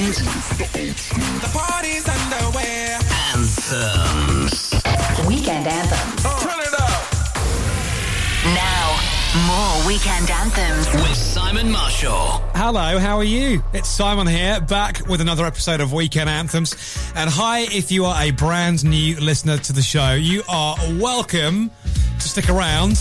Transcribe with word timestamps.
and 0.00 0.14
the 0.14 1.50
party's 1.52 2.08
underway. 2.08 2.96
Anthems. 3.34 4.72
Weekend 5.28 5.66
anthems. 5.66 6.22
Oh. 6.24 6.38
Turn 6.40 6.58
it 6.58 6.72
up. 6.80 7.04
Now, 8.54 8.96
more 9.46 9.86
weekend 9.86 10.30
anthems 10.30 10.90
with 10.94 11.14
Simon 11.14 11.70
Marshall. 11.70 12.42
Hello, 12.54 12.98
how 12.98 13.18
are 13.18 13.24
you? 13.24 13.62
It's 13.74 13.90
Simon 13.90 14.26
here, 14.26 14.62
back 14.62 15.06
with 15.06 15.20
another 15.20 15.44
episode 15.44 15.82
of 15.82 15.92
Weekend 15.92 16.30
Anthems. 16.30 16.74
And 17.14 17.28
hi, 17.28 17.60
if 17.70 17.92
you 17.92 18.06
are 18.06 18.22
a 18.22 18.30
brand 18.30 18.84
new 18.84 19.20
listener 19.20 19.58
to 19.58 19.72
the 19.74 19.82
show, 19.82 20.14
you 20.14 20.42
are 20.48 20.76
welcome 20.98 21.70
to 22.18 22.26
stick 22.26 22.48
around 22.48 22.98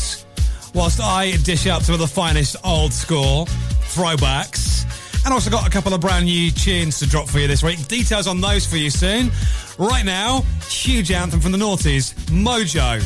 whilst 0.76 1.00
I 1.00 1.38
dish 1.44 1.66
out 1.66 1.84
some 1.84 1.94
of 1.94 2.00
the 2.00 2.08
finest 2.08 2.58
old 2.66 2.92
school 2.92 3.46
throwbacks 3.88 4.79
and 5.26 5.34
also 5.34 5.50
got 5.50 5.68
a 5.68 5.70
couple 5.70 5.94
of 5.94 6.02
brand 6.02 6.26
new 6.26 6.52
tunes 6.52 7.00
to 7.00 7.08
drop 7.08 7.28
for 7.28 7.40
you 7.40 7.48
this 7.48 7.64
week. 7.64 7.88
Details 7.88 8.28
on 8.28 8.42
those 8.42 8.66
for 8.66 8.78
you 8.78 8.90
soon. 8.90 9.32
Right 9.78 10.06
now, 10.06 10.44
huge 10.70 11.12
anthem 11.12 11.40
from 11.40 11.52
the 11.52 11.58
noughties, 11.58 12.14
Modjo, 12.26 13.02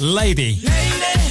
Lady. 0.00 0.60
Lady. 0.62 1.27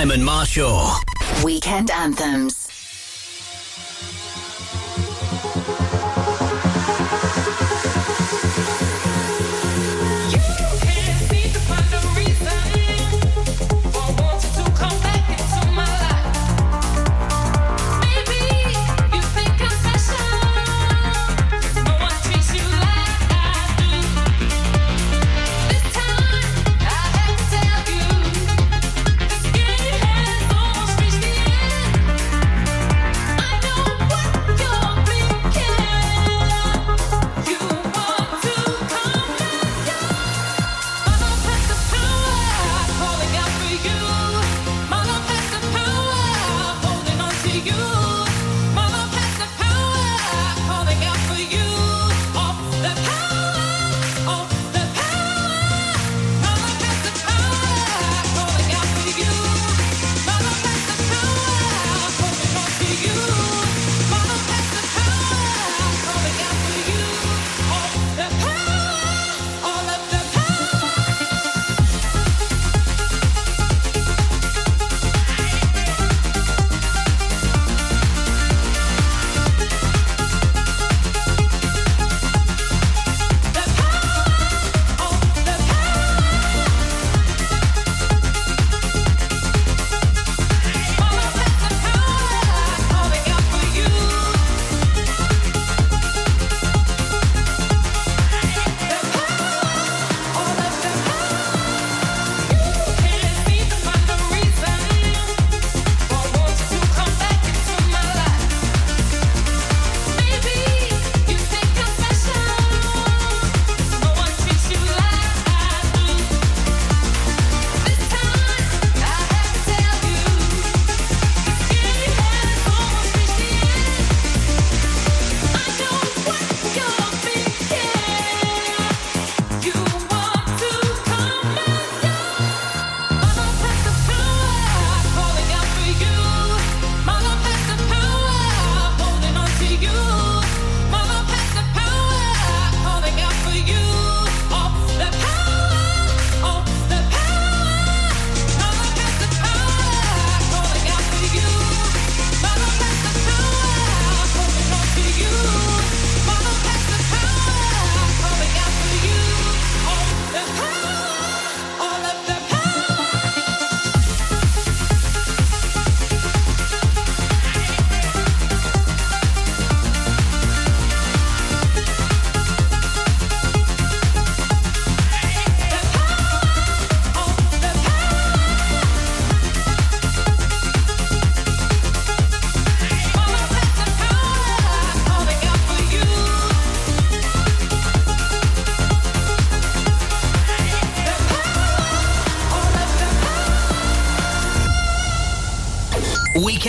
Simon 0.00 0.24
Marshall. 0.24 0.92
Weekend 1.44 1.90
Anthems. 1.90 2.69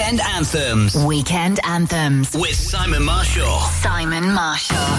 Weekend 0.01 0.21
Anthems 0.21 1.05
Weekend 1.05 1.59
Anthems. 1.63 2.33
with 2.33 2.55
Simon 2.55 3.03
Marshall. 3.03 3.59
Simon 3.59 4.33
Marshall. 4.33 4.90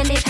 and 0.00 0.10
it 0.12 0.29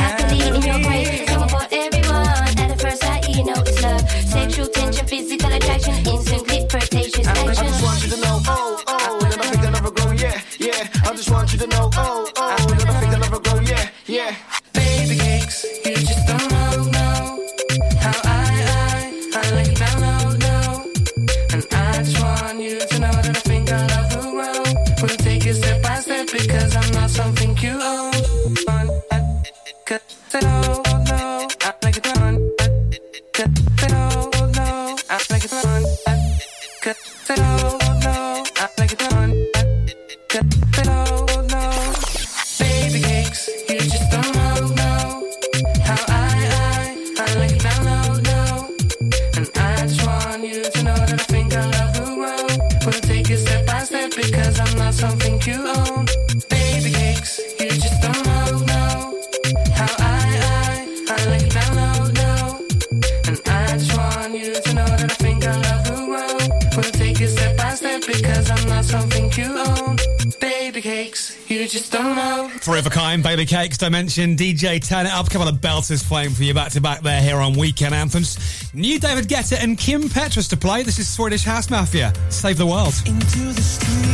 I 73.82 73.88
mentioned 73.88 74.38
DJ 74.38 74.86
Turn 74.86 75.06
It 75.06 75.12
Up. 75.12 75.26
A 75.26 75.30
couple 75.30 75.48
of 75.48 75.56
belters 75.56 76.06
playing 76.06 76.30
for 76.30 76.42
you 76.42 76.52
back 76.52 76.72
to 76.72 76.80
back 76.80 77.00
there 77.02 77.20
here 77.20 77.36
on 77.36 77.54
Weekend 77.54 77.94
Anthems. 77.94 78.72
New 78.74 78.98
David 78.98 79.28
Guetta 79.28 79.62
and 79.62 79.78
Kim 79.78 80.02
Petras 80.02 80.48
to 80.50 80.56
play. 80.56 80.82
This 80.82 80.98
is 80.98 81.08
Swedish 81.08 81.44
House 81.44 81.70
Mafia. 81.70 82.12
Save 82.30 82.58
the 82.58 82.66
world. 82.66 82.94
Into 83.06 83.52
the 83.52 83.60
street. 83.60 84.09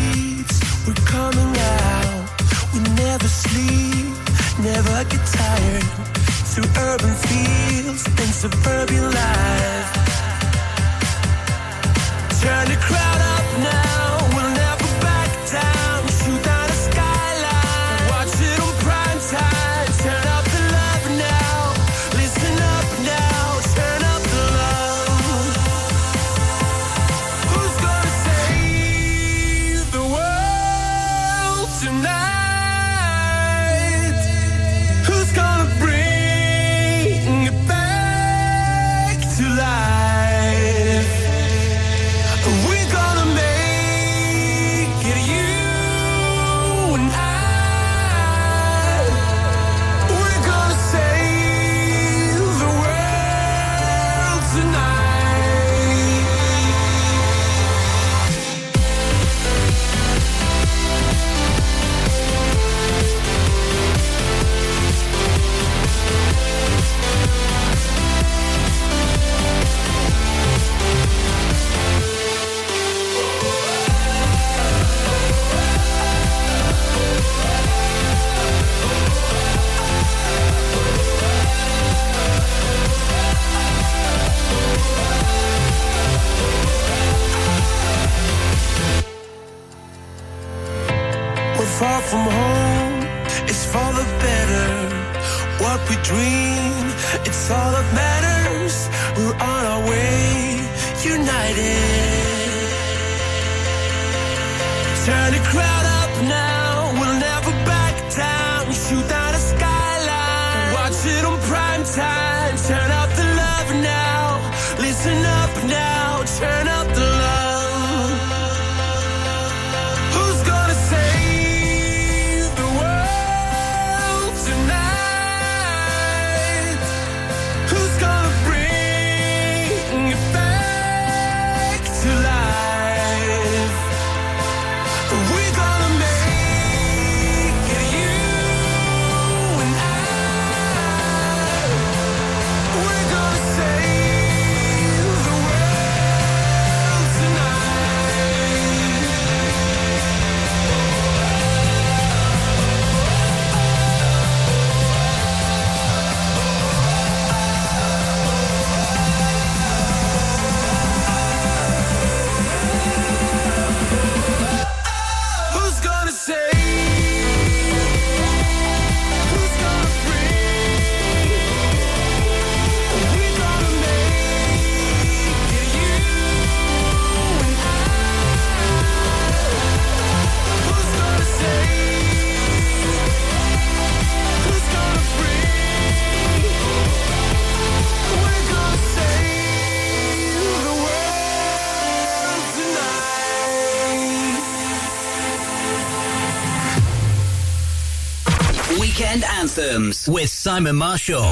With 200.08 200.30
Simon 200.30 200.76
Marshall. 200.76 201.24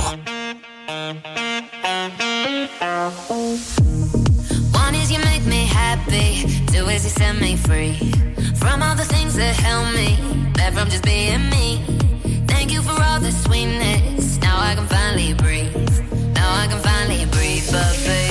One 4.73 4.95
is 4.95 5.13
you 5.13 5.19
make 5.21 5.45
me 5.47 5.65
happy, 5.65 6.43
two 6.67 6.89
is 6.89 7.05
you 7.05 7.11
set 7.11 7.37
me 7.41 7.57
free 7.57 7.95
from 8.57 8.83
all 8.83 8.97
the 8.97 9.05
things 9.05 9.37
that 9.37 9.55
me 9.95 10.17
from 10.75 10.91
just 10.91 11.05
being 11.05 11.49
me. 11.51 11.85
Thank 12.49 12.73
you 12.73 12.83
for 12.83 13.01
all 13.01 13.21
the 13.21 13.31
sweetness. 13.31 14.39
Now 14.39 14.59
I 14.59 14.75
can 14.75 14.87
finally 14.89 15.35
breathe. 15.35 16.35
Now 16.35 16.53
I 16.53 16.67
can 16.67 16.81
finally 16.81 17.27
breathe. 17.27 18.24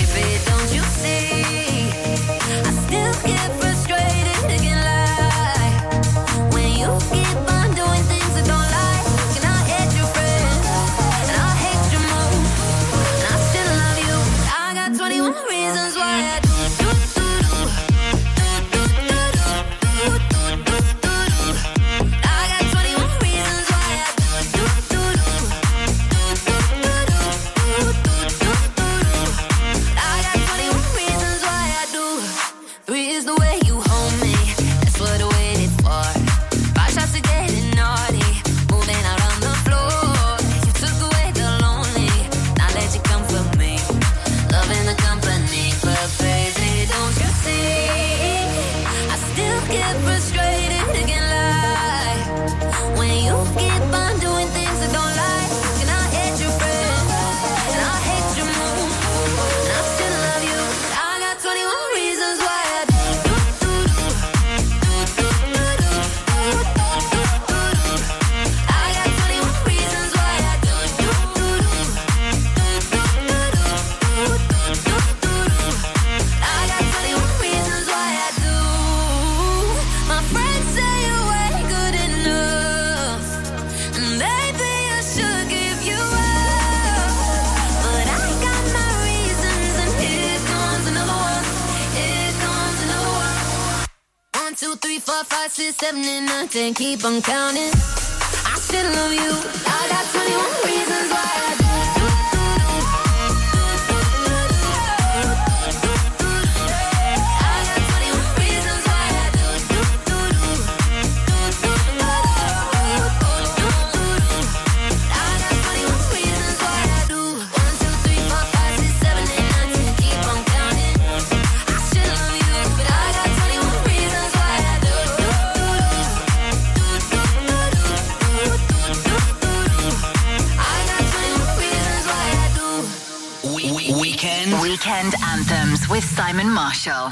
Weekend. 133.92 134.62
Weekend 134.62 135.14
anthems 135.26 135.90
with 135.90 136.04
Simon 136.06 136.50
Marshall. 136.50 137.12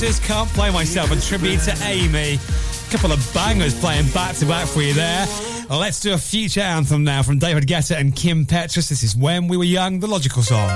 Just 0.00 0.22
Can't 0.22 0.48
Play 0.54 0.70
Myself, 0.70 1.10
a 1.10 1.20
tribute 1.20 1.60
to 1.60 1.76
Amy. 1.84 2.38
A 2.38 2.90
couple 2.90 3.12
of 3.12 3.30
bangers 3.34 3.78
playing 3.78 4.08
back 4.12 4.34
to 4.36 4.46
back 4.46 4.66
for 4.66 4.80
you 4.80 4.94
there. 4.94 5.26
Let's 5.68 6.00
do 6.00 6.14
a 6.14 6.18
future 6.18 6.62
anthem 6.62 7.04
now 7.04 7.22
from 7.22 7.38
David 7.38 7.66
Guetta 7.66 7.98
and 7.98 8.16
Kim 8.16 8.46
Petras. 8.46 8.88
This 8.88 9.02
is 9.02 9.14
When 9.14 9.46
We 9.46 9.58
Were 9.58 9.64
Young, 9.64 10.00
the 10.00 10.06
logical 10.06 10.42
song. 10.42 10.70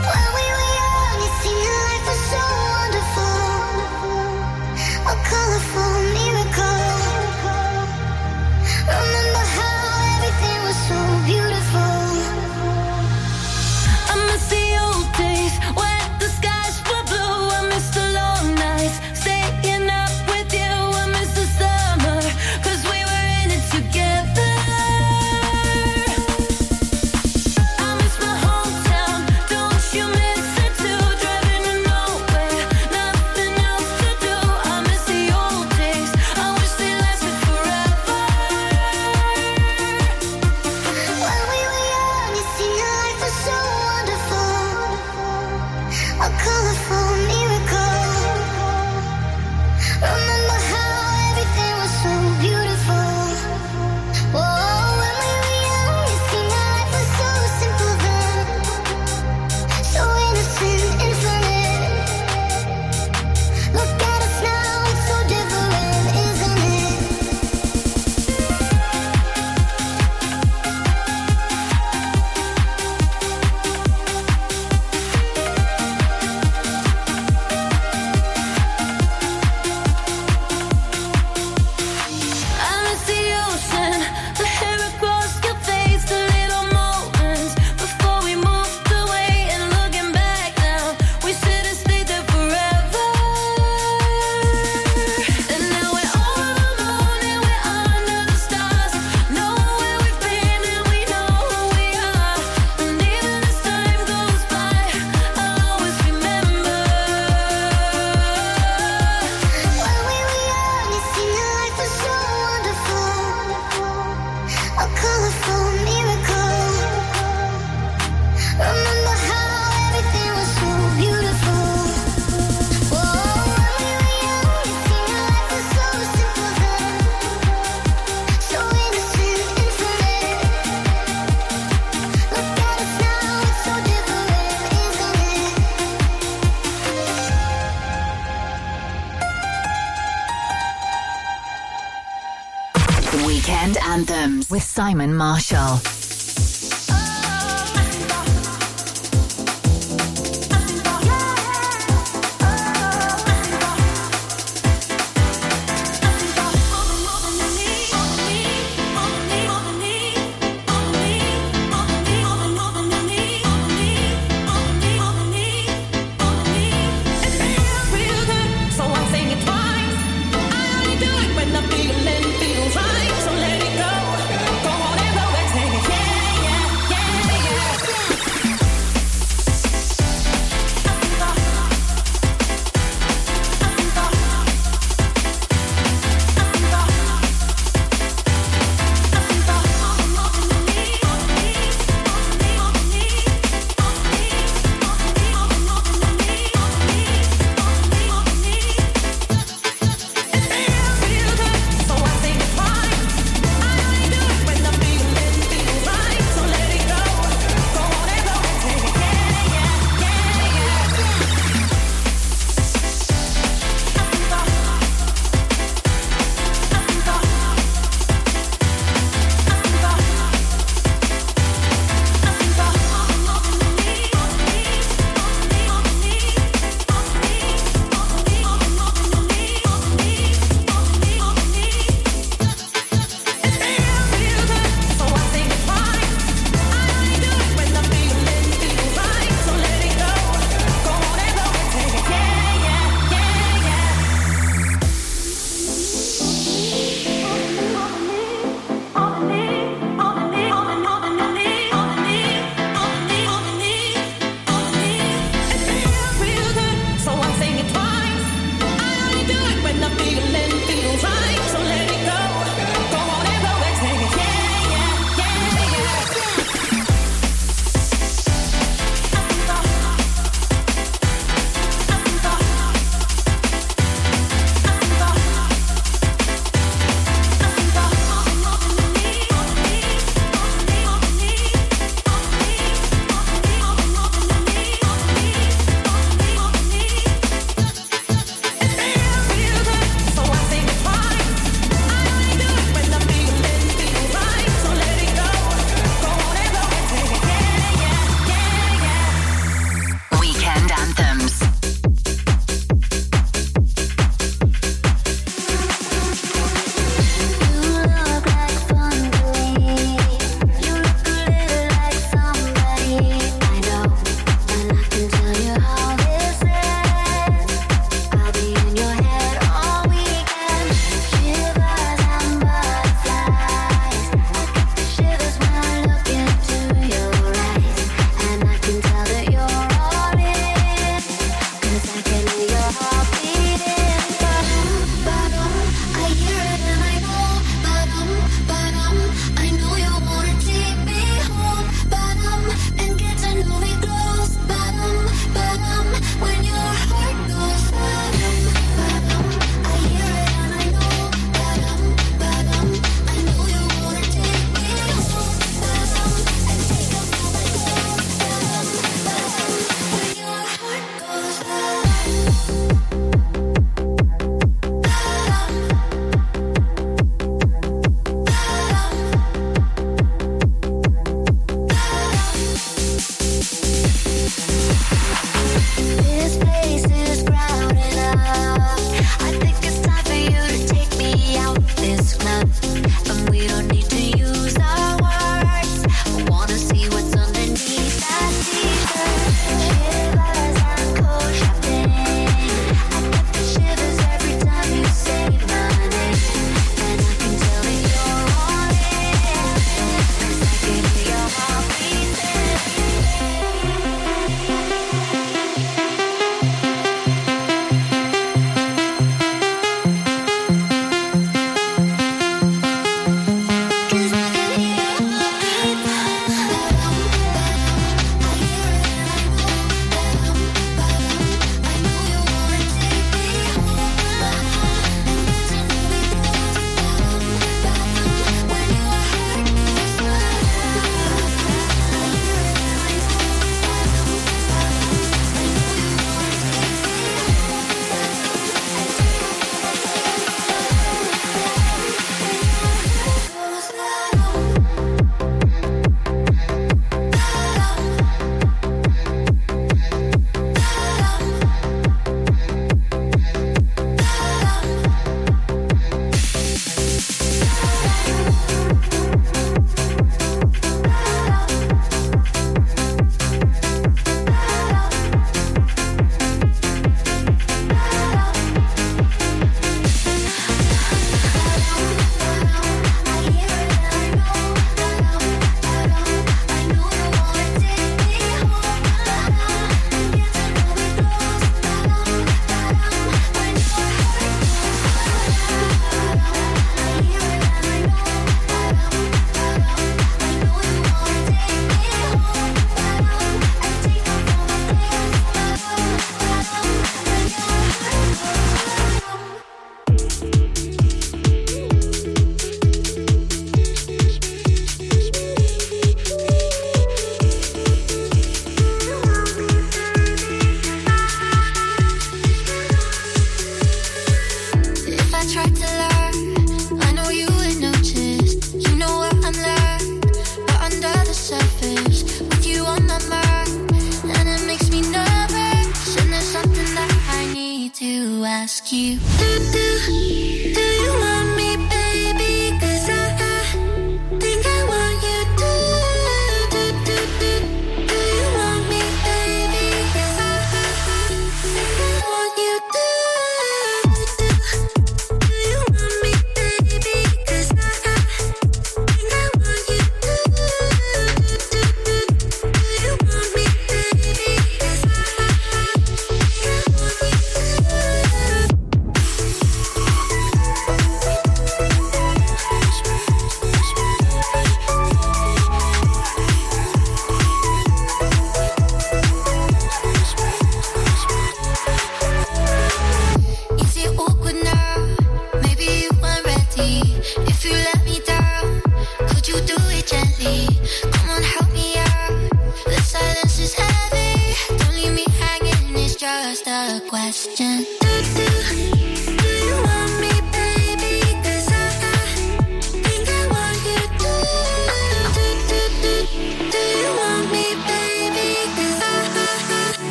with 144.55 144.62
Simon 144.62 145.12
Marshall. 145.12 146.04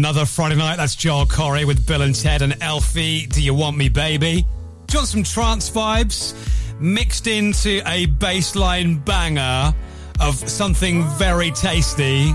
Another 0.00 0.24
Friday 0.24 0.54
Night, 0.56 0.76
that's 0.76 0.94
Joel 0.94 1.26
Corry 1.26 1.66
with 1.66 1.84
Billen 1.84 2.18
Ted 2.18 2.40
and 2.40 2.56
Elfie. 2.62 3.26
Do 3.26 3.42
you 3.42 3.52
want 3.52 3.76
me, 3.76 3.90
baby? 3.90 4.46
Do 4.86 4.92
you 4.94 4.98
want 5.00 5.08
some 5.08 5.22
trance 5.22 5.68
vibes 5.68 6.34
mixed 6.80 7.26
into 7.26 7.82
a 7.84 8.06
bassline 8.06 9.04
banger 9.04 9.74
of 10.18 10.36
something 10.36 11.06
very 11.18 11.50
tasty? 11.50 12.32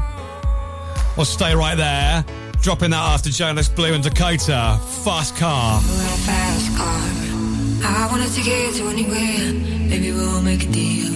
Well, 1.17 1.25
stay 1.25 1.55
right 1.55 1.75
there. 1.75 2.23
Dropping 2.61 2.91
that 2.91 3.01
after 3.01 3.31
Jonas 3.31 3.67
Blue 3.67 3.95
and 3.95 4.03
Dakota. 4.03 4.79
Fast 5.03 5.35
car. 5.35 5.79
a 5.79 5.81
fast 5.81 6.77
car. 6.77 6.99
I 7.83 8.07
wanna 8.11 8.29
take 8.29 8.45
it 8.45 8.75
to 8.75 8.89
anywhere. 8.89 9.53
Maybe 9.89 10.11
we'll 10.11 10.43
make 10.43 10.65
a 10.65 10.71
deal. 10.71 11.11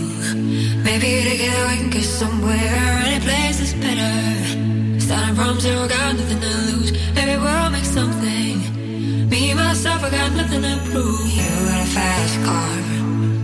Maybe 0.83 1.29
together 1.29 1.67
we 1.67 1.77
can 1.77 1.89
get 1.91 2.05
somewhere. 2.05 3.03
Any 3.05 3.23
place 3.23 3.59
is 3.59 3.75
better. 3.75 4.38
Starting 5.39 5.55
from 5.55 5.61
zero, 5.61 5.87
got 5.87 6.17
nothing 6.17 6.41
to 6.41 6.51
lose. 6.67 6.91
Maybe 7.15 7.37
we'll 7.39 7.69
make 7.69 7.85
something. 7.85 8.59
Me, 9.29 9.53
myself, 9.53 10.03
I 10.03 10.09
got 10.09 10.33
nothing 10.33 10.63
to 10.63 10.75
prove. 10.91 11.31
You 11.31 11.47
got 11.63 11.79
a 11.79 11.89
fast 11.95 12.35
car. 12.43 12.75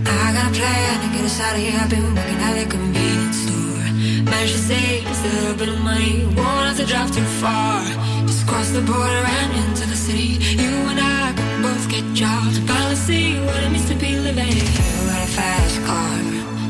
I 0.04 0.28
got 0.36 0.52
a 0.52 0.54
plan 0.60 0.94
to 1.00 1.08
get 1.16 1.24
us 1.24 1.40
out 1.40 1.56
of 1.56 1.62
here. 1.64 1.72
I've 1.80 1.88
been 1.88 2.04
working 2.14 2.40
at 2.48 2.54
the 2.60 2.66
convenience 2.68 3.38
store. 3.48 4.28
Managed 4.28 4.52
to 4.52 4.62
save 4.68 5.04
just 5.08 5.24
a 5.24 5.28
little 5.40 5.56
bit 5.56 5.68
of 5.70 5.80
money. 5.80 6.26
Won't 6.36 6.68
have 6.68 6.76
to 6.76 6.84
drive 6.84 7.12
too 7.16 7.24
far. 7.40 7.80
Just 8.28 8.46
cross 8.46 8.68
the 8.76 8.82
border 8.82 9.24
and 9.40 9.50
into 9.64 9.88
the 9.88 9.96
city. 9.96 10.36
You 10.52 10.72
and 10.92 11.00
I 11.00 11.32
can 11.32 11.62
both 11.62 11.88
get 11.88 12.04
jobs. 12.12 12.58
Finally 12.68 12.96
see 12.96 13.40
what 13.40 13.56
it 13.64 13.70
means 13.72 13.88
to 13.88 13.94
be 13.94 14.20
living. 14.20 14.52
You 14.52 15.00
got 15.08 15.24
a 15.24 15.30
fast 15.32 15.76
car. 15.88 16.16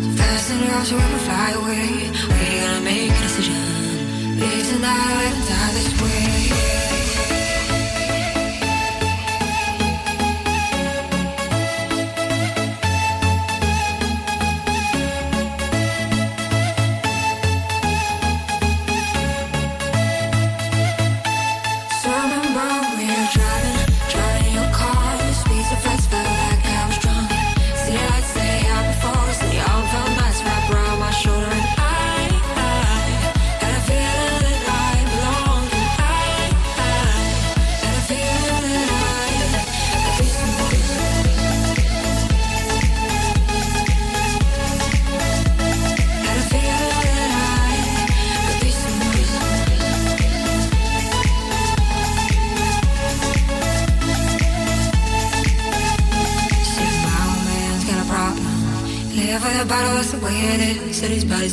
So 0.07 0.11
fast 0.22 0.53
enough 0.55 0.87
so 0.87 0.95
we 0.95 1.03
can 1.03 1.22
fly 1.27 1.51
away. 1.59 2.14
We 2.31 2.47
gotta 2.62 2.81
make 2.87 3.11
a 3.11 3.22
decision. 3.27 3.65
Leave 4.39 4.68
tonight 4.68 5.32
it 5.32 5.49
die 5.49 5.72
this 5.72 6.03
way. 6.03 6.86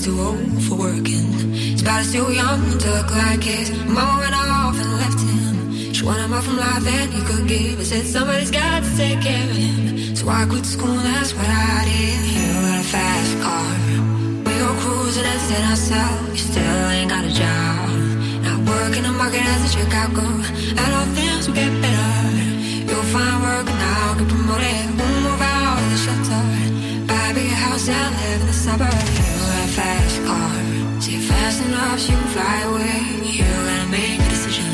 Too 0.03 0.19
old 0.19 0.61
for 0.63 0.75
working. 0.75 1.31
His 1.55 1.81
body's 1.81 2.11
too 2.11 2.27
young 2.33 2.59
to 2.77 2.87
look 2.91 3.09
like 3.11 3.41
his. 3.41 3.71
Mama 3.87 4.19
went 4.19 4.35
off 4.35 4.75
and 4.75 4.91
left 4.99 5.19
him. 5.23 5.93
She 5.93 6.03
wanted 6.03 6.27
more 6.27 6.41
from 6.41 6.57
life 6.57 6.83
than 6.83 7.07
he 7.09 7.21
could 7.23 7.47
give. 7.47 7.79
I 7.79 7.83
said 7.83 8.05
somebody's 8.05 8.51
got 8.51 8.83
to 8.83 8.89
take 8.97 9.21
care 9.21 9.49
of 9.49 9.55
him. 9.55 10.15
So 10.15 10.27
I 10.27 10.45
quit 10.45 10.65
school, 10.65 10.97
that's 11.07 11.31
what 11.33 11.47
I 11.47 11.87
did. 11.87 12.19
You 12.35 12.47
got 12.67 12.79
a 12.83 12.87
fast 12.93 13.33
car. 13.45 13.71
We 14.45 14.51
go 14.63 14.69
cruising 14.83 15.23
and 15.23 15.41
set 15.47 15.63
ourselves. 15.71 16.29
You 16.35 16.43
still 16.51 16.85
ain't 16.95 17.09
got 17.09 17.23
a 17.23 17.33
job. 17.43 17.87
Not 18.43 18.59
working 18.67 19.03
the 19.03 19.13
market 19.15 19.45
as 19.55 19.71
a 19.71 19.87
girl. 19.87 20.39
And 20.79 20.89
all 20.97 21.07
things 21.15 21.47
will 21.47 21.55
get 21.55 21.71
better. 21.79 22.17
You'll 22.89 23.07
find 23.15 23.37
work 23.47 23.67
and 23.71 23.81
I'll 23.95 24.15
get 24.19 24.27
promoted. 24.27 24.83
We'll 24.99 25.19
move 25.31 25.41
out 25.41 25.79
of 25.79 25.87
the 25.93 25.99
shelter. 26.05 26.43
Buy 27.07 27.23
a 27.29 27.33
bigger 27.33 27.55
house 27.55 27.87
and 27.87 28.11
live 28.19 28.41
in 28.41 28.47
the 28.47 28.59
suburbs. 28.67 29.32
Fast 29.75 30.23
car. 30.25 31.01
See 31.01 31.17
fast 31.17 31.65
enough 31.65 31.99
you 32.07 32.15
can 32.15 32.27
fly 32.27 32.61
away. 32.69 32.99
You 33.25 33.43
gotta 33.43 33.89
make 33.89 34.19
a 34.19 34.29
decision. 34.29 34.69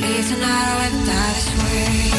Leave 0.00 0.26
tonight 0.30 0.68
or 0.70 0.78
let 0.80 1.06
die 1.06 1.32
this 1.34 1.48
way. 1.60 2.13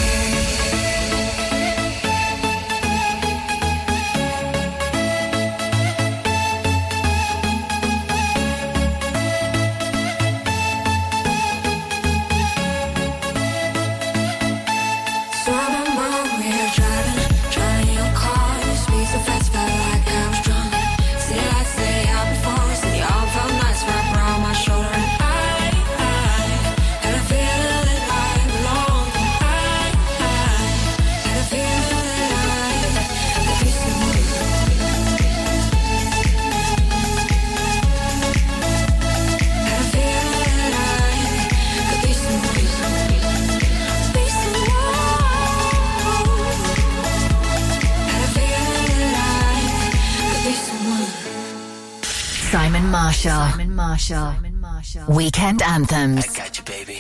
Weekend 55.08 55.62
anthems. 55.62 56.28
I 56.28 56.38
got 56.38 56.58
you, 56.58 56.64
baby. 56.64 57.00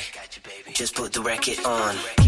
Just 0.73 0.95
put 0.95 1.13
the 1.13 1.21
record 1.21 1.57
on. 1.65 2.24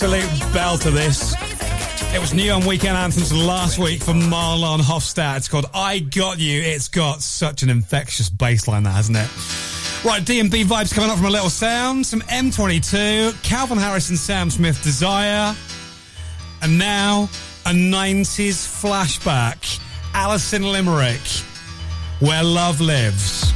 absolute 0.00 0.22
belter, 0.52 0.92
this. 0.92 1.34
It 2.14 2.20
was 2.20 2.32
new 2.32 2.52
on 2.52 2.64
Weekend 2.64 2.96
Anthems 2.96 3.32
last 3.32 3.80
week 3.80 4.00
from 4.00 4.20
Marlon 4.20 4.78
Hoffstadt. 4.78 5.38
It's 5.38 5.48
called 5.48 5.66
I 5.74 5.98
Got 5.98 6.38
You. 6.38 6.62
It's 6.62 6.86
got 6.86 7.20
such 7.20 7.64
an 7.64 7.68
infectious 7.68 8.30
bassline, 8.30 8.84
that, 8.84 8.90
hasn't 8.90 9.18
it? 9.18 9.28
Right, 10.06 10.22
DMB 10.22 10.66
vibes 10.66 10.94
coming 10.94 11.10
up 11.10 11.16
from 11.16 11.26
a 11.26 11.30
little 11.30 11.50
sound, 11.50 12.06
some 12.06 12.20
M22, 12.20 13.42
Calvin 13.42 13.76
Harris 13.76 14.08
and 14.08 14.16
Sam 14.16 14.50
Smith 14.50 14.80
Desire, 14.84 15.52
and 16.62 16.78
now 16.78 17.24
a 17.66 17.70
90s 17.70 18.80
flashback. 18.80 19.80
Alison 20.14 20.62
Limerick, 20.62 21.26
Where 22.20 22.44
Love 22.44 22.80
Lives. 22.80 23.52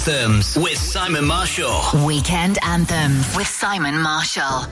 Anthems 0.00 0.56
with 0.56 0.78
Simon 0.78 1.26
Marshall. 1.26 1.82
Weekend 2.06 2.58
Anthems 2.62 3.36
with 3.36 3.46
Simon 3.46 4.00
Marshall. 4.00 4.64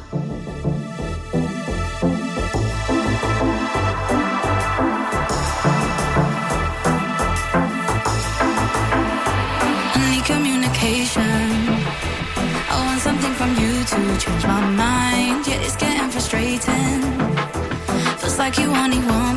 Only 9.94 10.22
communication. 10.22 11.22
I 12.70 12.84
want 12.86 13.00
something 13.02 13.34
from 13.34 13.50
you 13.50 13.84
to 13.84 14.18
change 14.18 14.46
my 14.46 14.60
mind. 14.70 15.46
Yeah, 15.46 15.60
it's 15.60 15.76
getting 15.76 16.08
frustrating. 16.08 17.02
Feels 18.16 18.38
like 18.38 18.56
you 18.56 18.70
only 18.70 19.00
want 19.00 19.27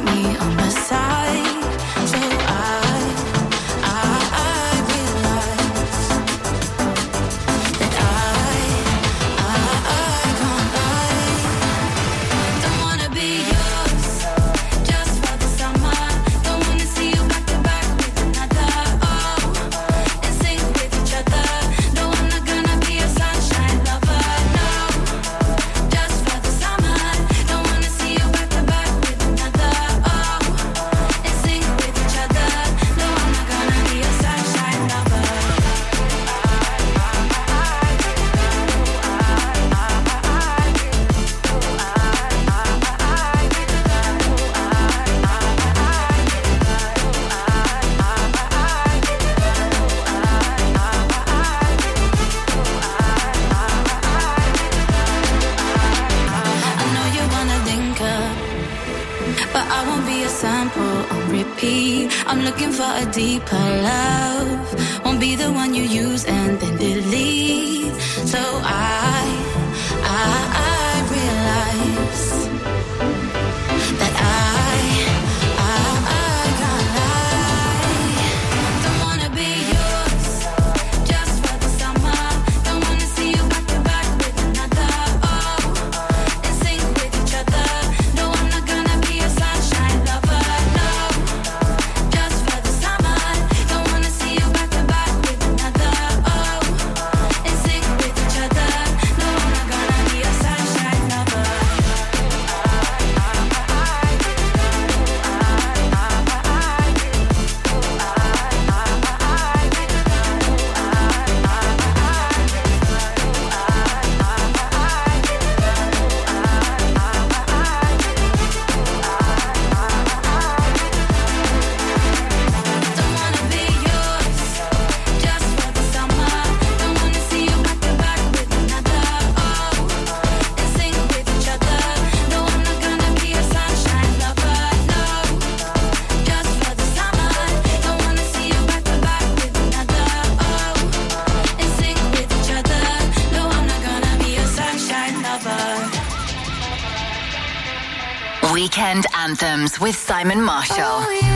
With 149.51 149.97
Simon 149.97 150.41
Marshall. 150.41 150.77
Oh, 150.79 151.19
yeah. 151.21 151.30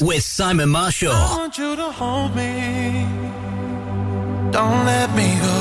With 0.00 0.22
Simon 0.22 0.68
Marshall. 0.68 1.12
I 1.12 1.36
want 1.38 1.56
you 1.56 1.74
to 1.74 1.90
hold 1.90 2.36
me. 2.36 3.06
Don't 4.52 4.84
let 4.84 5.14
me 5.14 5.38
go. 5.40 5.55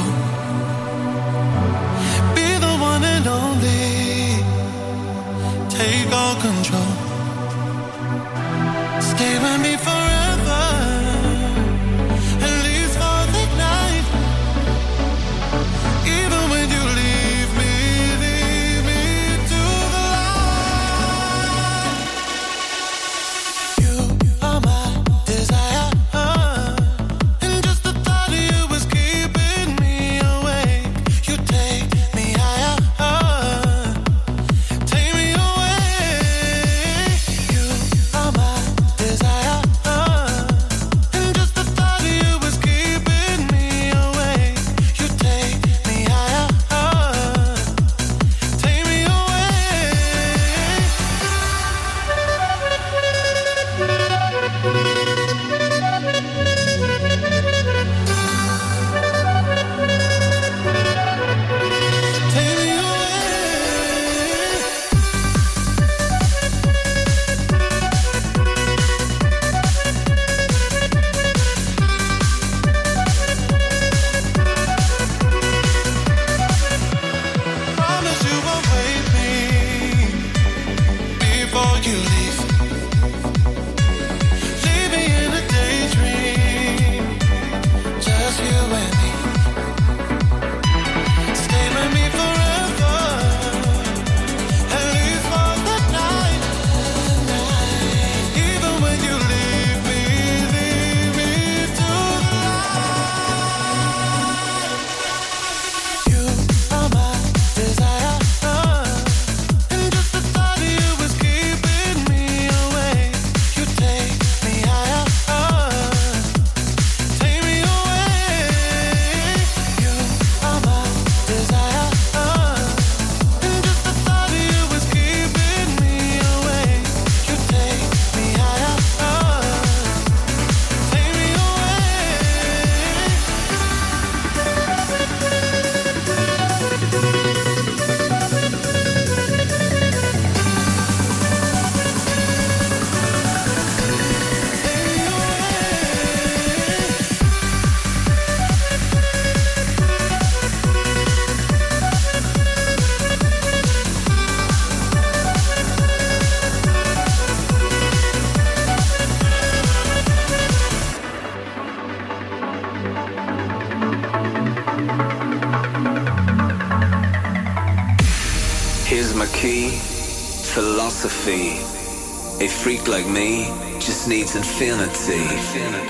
needs 174.08 174.36
infinity. 174.36 175.14
infinity. 175.14 175.85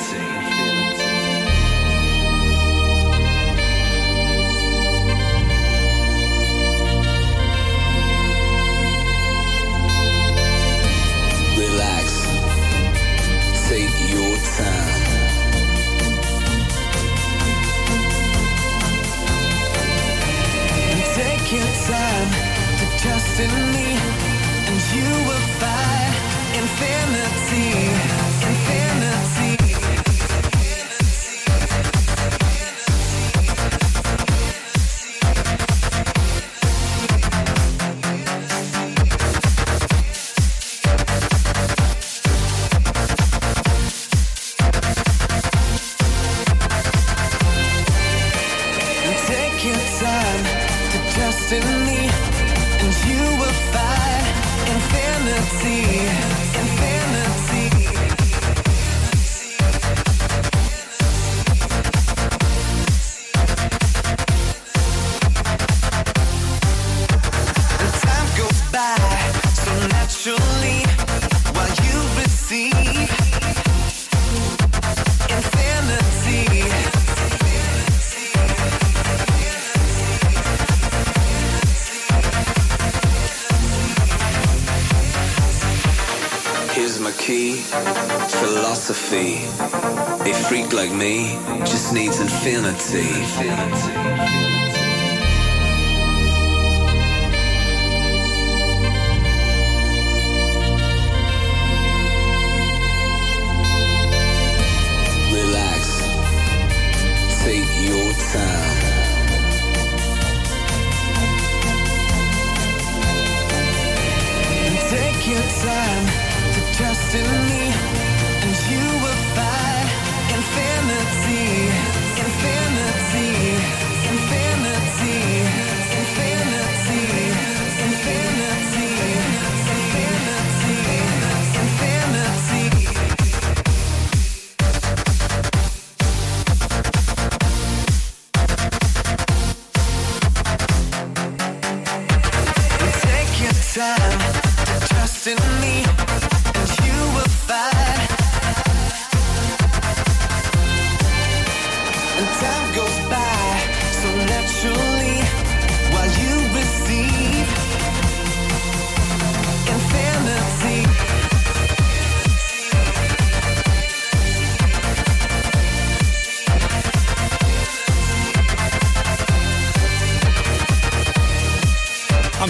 infinity. 92.45 92.99
infinity. 92.99 93.74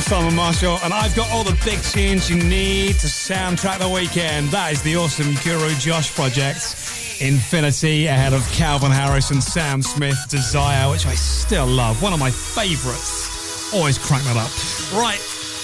I'm 0.05 0.21
Simon 0.21 0.35
Marshall, 0.35 0.77
and 0.83 0.93
I've 0.93 1.15
got 1.15 1.31
all 1.31 1.43
the 1.43 1.57
big 1.65 1.81
tunes 1.81 2.29
you 2.29 2.35
need 2.35 2.93
to 2.99 3.07
soundtrack 3.07 3.79
the 3.79 3.89
weekend. 3.89 4.49
That 4.49 4.71
is 4.71 4.83
the 4.83 4.95
awesome 4.97 5.33
Guru 5.43 5.73
Josh 5.79 6.13
project, 6.13 6.75
Infinity, 7.21 8.05
ahead 8.05 8.33
of 8.33 8.47
Calvin 8.51 8.91
Harris 8.91 9.31
and 9.31 9.43
Sam 9.43 9.81
Smith, 9.81 10.17
Desire, 10.29 10.91
which 10.91 11.07
I 11.07 11.15
still 11.15 11.65
love. 11.65 12.03
One 12.03 12.13
of 12.13 12.19
my 12.19 12.29
favourites. 12.29 13.73
Always 13.73 13.97
crank 13.97 14.23
that 14.25 14.37
up. 14.37 14.51
Right, 14.93 15.19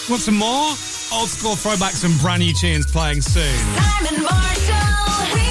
want 0.09 0.23
some 0.23 0.37
more? 0.37 0.69
Old 1.13 1.29
school 1.29 1.53
throwbacks 1.53 2.03
and 2.03 2.19
brand 2.19 2.41
new 2.41 2.53
tunes 2.53 2.89
playing 2.91 3.21
soon. 3.21 3.43
Simon 3.77 4.23
Marshall, 4.23 5.50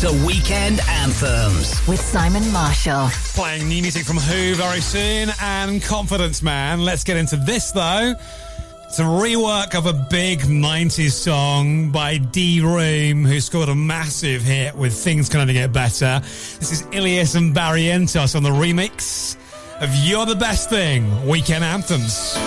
to 0.00 0.10
Weekend 0.26 0.80
Anthems 0.88 1.86
with 1.86 2.00
Simon 2.00 2.50
Marshall. 2.52 3.08
Playing 3.34 3.68
new 3.68 3.82
music 3.82 4.06
from 4.06 4.16
Wh0 4.16 4.54
very 4.54 4.80
soon 4.80 5.28
and 5.42 5.82
Confidence 5.82 6.42
Man. 6.42 6.80
Let's 6.80 7.04
get 7.04 7.18
into 7.18 7.36
this 7.36 7.70
though. 7.70 8.14
It's 8.86 8.98
a 8.98 9.02
rework 9.02 9.74
of 9.74 9.84
a 9.84 9.92
big 9.92 10.40
90s 10.40 11.10
song 11.10 11.90
by 11.90 12.16
D:Ream, 12.16 13.26
who 13.26 13.40
scored 13.40 13.68
a 13.68 13.74
massive 13.74 14.40
hit 14.40 14.74
with 14.74 14.94
Things 14.94 15.28
Can 15.28 15.40
Only 15.40 15.52
Get 15.52 15.70
Better. 15.70 16.20
This 16.58 16.72
is 16.72 16.86
Illyus 16.92 17.34
and 17.34 17.54
Barrientos 17.54 18.34
on 18.34 18.42
the 18.42 18.48
remix 18.48 19.36
of 19.82 19.94
You're 19.96 20.24
the 20.24 20.34
Best 20.34 20.70
Thing, 20.70 21.28
Weekend 21.28 21.62
Anthems. 21.62 22.38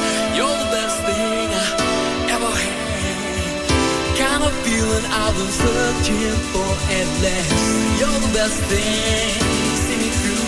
I've 5.34 5.40
been 5.40 5.52
searching 5.52 6.38
for 6.54 6.72
endless. 6.94 7.50
You're 8.00 8.20
the 8.22 8.30
best 8.38 8.60
thing, 8.70 9.34
see 9.82 9.98
me 9.98 10.10
through. 10.22 10.46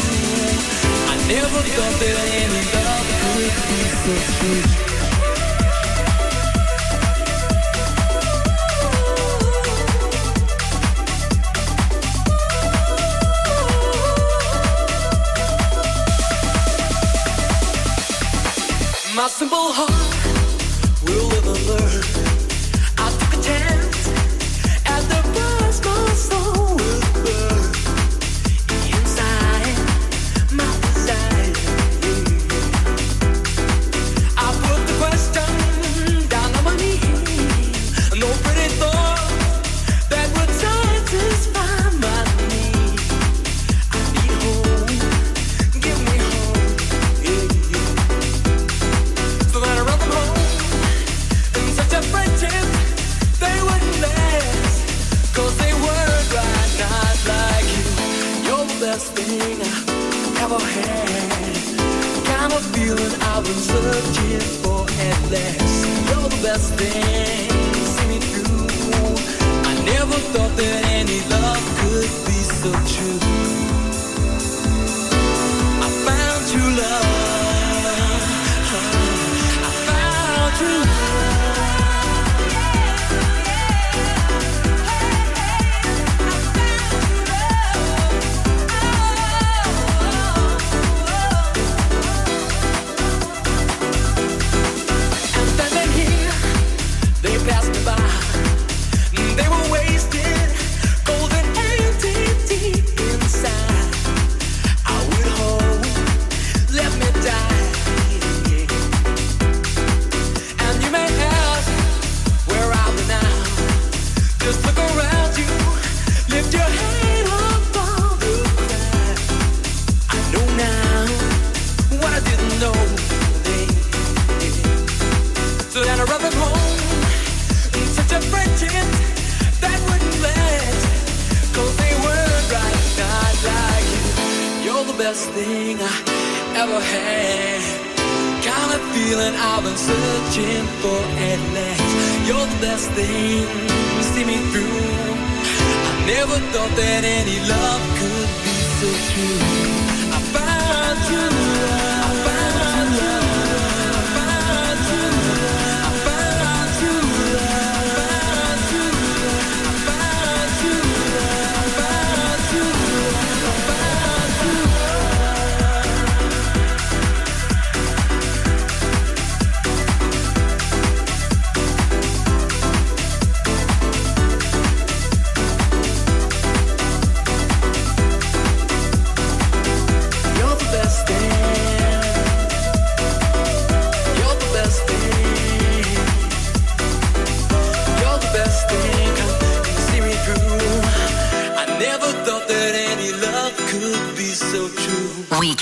I 1.10 1.16
never 1.28 1.62
thought 1.74 1.96
that 2.02 2.18
any 2.38 2.64
love 2.70 3.10
could 3.22 3.56
be 3.66 3.82
so 4.04 4.14
true. 4.38 4.64
My 19.16 19.28
simple 19.30 19.72
heart 19.72 19.95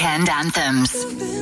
Weekend 0.03 0.27
Anthems. 0.27 1.32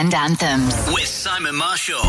Weekend 0.00 0.14
Anthems 0.14 0.74
with 0.94 1.06
Simon 1.06 1.54
Marshall. 1.56 2.00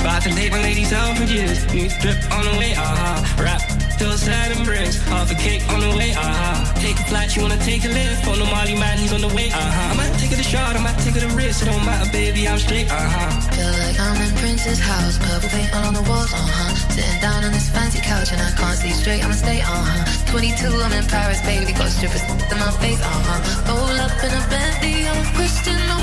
Bought 0.00 0.24
the 0.24 0.32
paper 0.34 0.56
ladies 0.56 0.94
out 0.94 1.18
for 1.18 1.24
years. 1.24 1.60
New 1.74 1.90
strip 1.90 2.16
on 2.32 2.44
the 2.46 2.56
way, 2.56 2.72
aha. 2.72 3.20
Uh-huh. 3.20 3.42
Rap 3.42 3.60
till 3.98 4.16
sad 4.16 4.56
and 4.56 4.64
bricks. 4.64 4.96
Half 5.12 5.30
a 5.30 5.34
cake 5.34 5.60
on 5.68 5.80
the 5.80 5.90
way, 5.94 6.14
aha. 6.14 6.24
Uh-huh. 6.24 6.80
Take 6.80 6.98
a 6.98 7.04
flight, 7.04 7.36
you 7.36 7.42
wanna 7.42 7.58
take 7.58 7.84
a 7.84 7.88
lift. 7.88 8.26
On 8.26 8.38
the 8.38 8.46
Molly 8.46 8.76
man, 8.76 8.96
he's 8.96 9.12
on 9.12 9.20
the 9.20 9.28
way, 9.28 9.50
aha. 9.52 9.60
Uh-huh. 9.60 9.92
I 9.92 9.96
might 10.00 10.18
take 10.18 10.32
it 10.32 10.40
a 10.40 10.42
shot, 10.42 10.74
I 10.74 10.80
might 10.80 10.96
take 11.04 11.16
it 11.16 11.22
a 11.22 11.28
risk. 11.36 11.60
It 11.60 11.66
don't 11.66 11.84
matter, 11.84 12.10
baby, 12.12 12.48
I'm 12.48 12.56
straight, 12.56 12.90
uh 12.90 12.96
huh. 12.96 13.40
Feel 13.52 13.72
like 13.84 14.00
I'm 14.00 14.16
in 14.22 14.34
Prince's 14.36 14.80
house. 14.80 15.18
Purple 15.18 15.50
paint 15.50 15.76
on 15.76 15.92
the 15.92 16.02
walls, 16.08 16.32
uh 16.32 16.38
huh. 16.38 16.69
Sitting 16.90 17.20
down 17.20 17.44
on 17.44 17.52
this 17.52 17.68
fancy 17.70 18.00
couch 18.00 18.32
and 18.32 18.40
I 18.40 18.50
can't 18.50 18.76
see 18.76 18.90
straight, 18.90 19.24
I'ma 19.24 19.34
stay 19.34 19.62
on 19.62 19.86
uh-huh. 19.86 20.32
22, 20.32 20.66
I'm 20.66 20.92
in 20.92 21.06
Paris, 21.06 21.40
baby, 21.42 21.72
got 21.72 21.88
strippers 21.88 22.22
in 22.22 22.58
my 22.58 22.70
face, 22.82 23.00
uh-huh. 23.00 23.70
Roll 23.70 23.96
up 24.06 24.14
in 24.26 24.32
a 24.34 24.42
bentley, 24.50 25.06
I'm 25.06 25.18
a 25.22 25.26
Christian, 25.36 25.78
no 25.86 25.98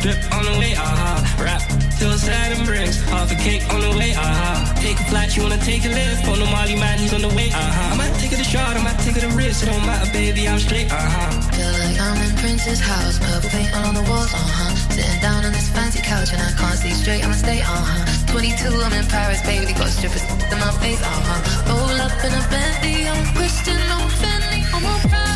drip 0.00 0.18
on 0.32 0.44
the 0.44 0.58
way, 0.58 0.74
ah. 0.76 1.18
Rap 1.38 1.62
till 1.98 2.12
sad 2.18 2.52
and 2.52 2.66
bricks, 2.66 2.96
half 3.10 3.30
a 3.30 3.36
cake 3.36 3.62
on 3.72 3.80
the 3.80 3.92
way, 3.98 4.12
ah. 4.16 4.72
Take 4.80 4.98
a 4.98 5.04
flight, 5.04 5.36
you 5.36 5.42
wanna 5.42 5.58
take 5.58 5.84
a 5.84 5.88
lift, 5.88 6.26
on 6.28 6.38
the 6.38 6.46
Molly 6.46 6.76
man, 6.76 6.98
he's 6.98 7.12
on 7.12 7.22
the 7.22 7.32
way, 7.34 7.50
ah. 7.54 7.92
I 7.92 7.96
might 7.96 8.14
take 8.20 8.32
it 8.32 8.40
a 8.40 8.44
shot, 8.44 8.76
I 8.76 8.82
might 8.82 8.98
take 9.00 9.16
it 9.16 9.24
a 9.24 9.32
risk, 9.36 9.62
it 9.62 9.66
don't 9.70 9.84
matter, 9.86 10.10
baby, 10.12 10.48
I'm 10.48 10.58
straight, 10.58 10.88
ah. 10.90 11.04
Feel 11.54 11.72
like 11.82 11.98
I'm 12.00 12.18
in 12.26 12.32
Prince's 12.36 12.80
house, 12.80 13.18
purple 13.18 13.50
paint 13.50 13.70
all 13.76 13.86
on 13.86 13.94
the 13.94 14.04
walls, 14.10 14.32
uh 14.32 14.38
huh. 14.38 14.74
Sitting 14.94 15.20
down 15.20 15.44
on 15.44 15.52
this 15.52 15.68
fancy 15.70 16.02
couch 16.02 16.32
and 16.32 16.42
I 16.42 16.52
can't 16.52 16.78
see 16.78 16.92
straight, 16.92 17.24
I'ma 17.24 17.34
stay, 17.34 17.60
uh 17.60 17.84
huh. 17.90 18.32
22, 18.32 18.68
I'm 18.68 18.92
in 18.92 19.06
Paris, 19.06 19.40
baby, 19.42 19.72
got 19.72 19.88
strippers 19.88 20.22
in 20.22 20.58
my 20.58 20.72
face, 20.82 21.02
uh 21.02 21.20
huh. 21.28 21.70
Roll 21.70 22.00
up 22.00 22.16
in 22.24 22.32
a 22.32 22.42
Bentley, 22.50 23.08
I'm 23.08 23.24
Christian, 23.34 23.78
no 23.88 23.98
Fendi, 24.20 24.60
I'm 24.74 24.84
a 24.84 25.08
pride. 25.08 25.31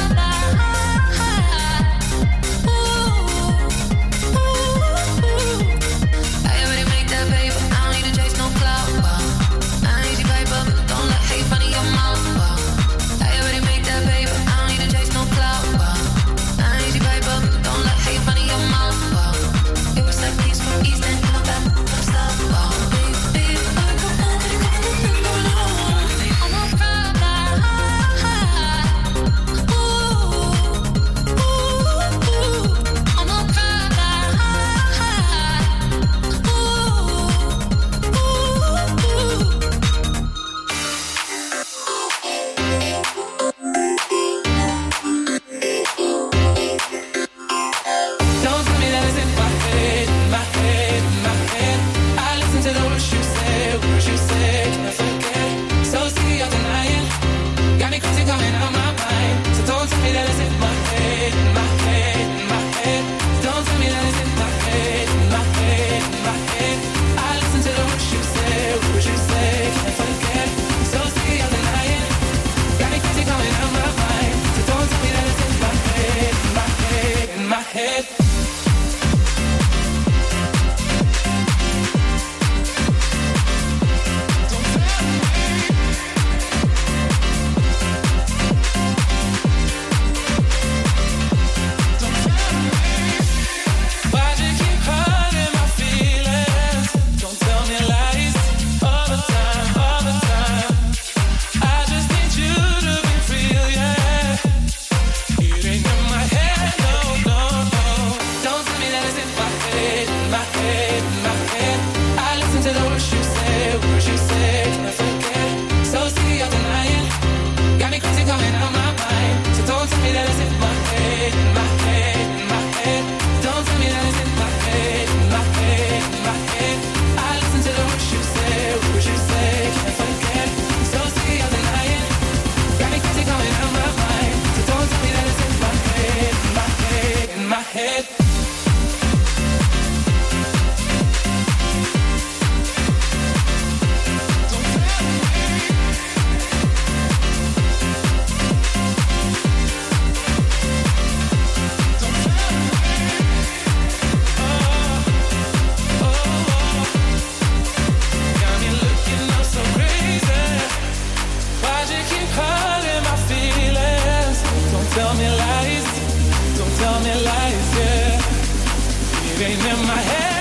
pain 169.37 169.61
in 169.61 169.87
my 169.87 170.01
head. 170.01 170.36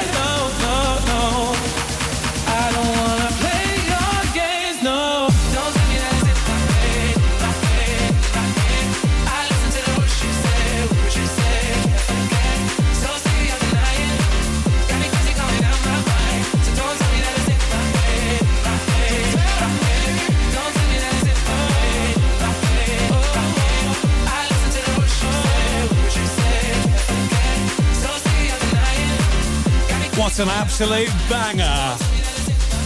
That's 30.35 30.49
an 30.49 30.53
absolute 30.53 31.07
banger. 31.29 31.63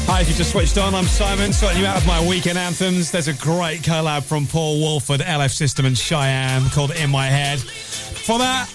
Hi, 0.05 0.21
if 0.21 0.29
you 0.29 0.35
just 0.35 0.51
switched 0.51 0.77
on, 0.77 0.93
I'm 0.93 1.05
Simon, 1.05 1.51
sorting 1.51 1.79
you 1.79 1.87
out 1.87 1.97
of 1.97 2.05
my 2.05 2.23
weekend 2.27 2.59
anthems. 2.59 3.09
There's 3.09 3.27
a 3.27 3.33
great 3.33 3.81
collab 3.81 4.21
from 4.21 4.45
Paul 4.45 4.79
Woolford, 4.79 5.21
LF 5.21 5.49
System, 5.49 5.87
and 5.87 5.97
Cheyenne 5.97 6.69
called 6.69 6.91
In 6.91 7.09
My 7.09 7.25
Head. 7.25 7.59
For 7.59 8.37
that, 8.37 8.69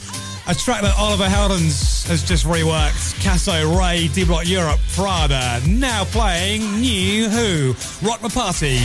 a 0.48 0.56
track 0.56 0.82
that 0.82 0.98
Oliver 0.98 1.26
Heldens 1.28 2.04
has 2.08 2.24
just 2.24 2.46
reworked. 2.46 3.14
Casso 3.20 3.78
Raye, 3.78 4.08
D 4.08 4.24
Block 4.24 4.48
Europe, 4.48 4.80
Prada, 4.92 5.60
now 5.68 6.02
playing 6.06 6.80
New 6.80 7.28
Wh0. 7.28 8.04
Rock 8.04 8.22
the 8.22 8.28
party. 8.28 8.80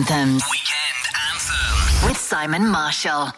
Weekend 0.00 0.40
Anthems. 1.28 2.06
With 2.06 2.16
Simon 2.16 2.66
Marshall. 2.66 3.34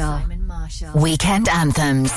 Simon 0.00 0.46
Marshall. 0.46 0.92
Weekend 0.94 1.50
Anthems. 1.50 2.10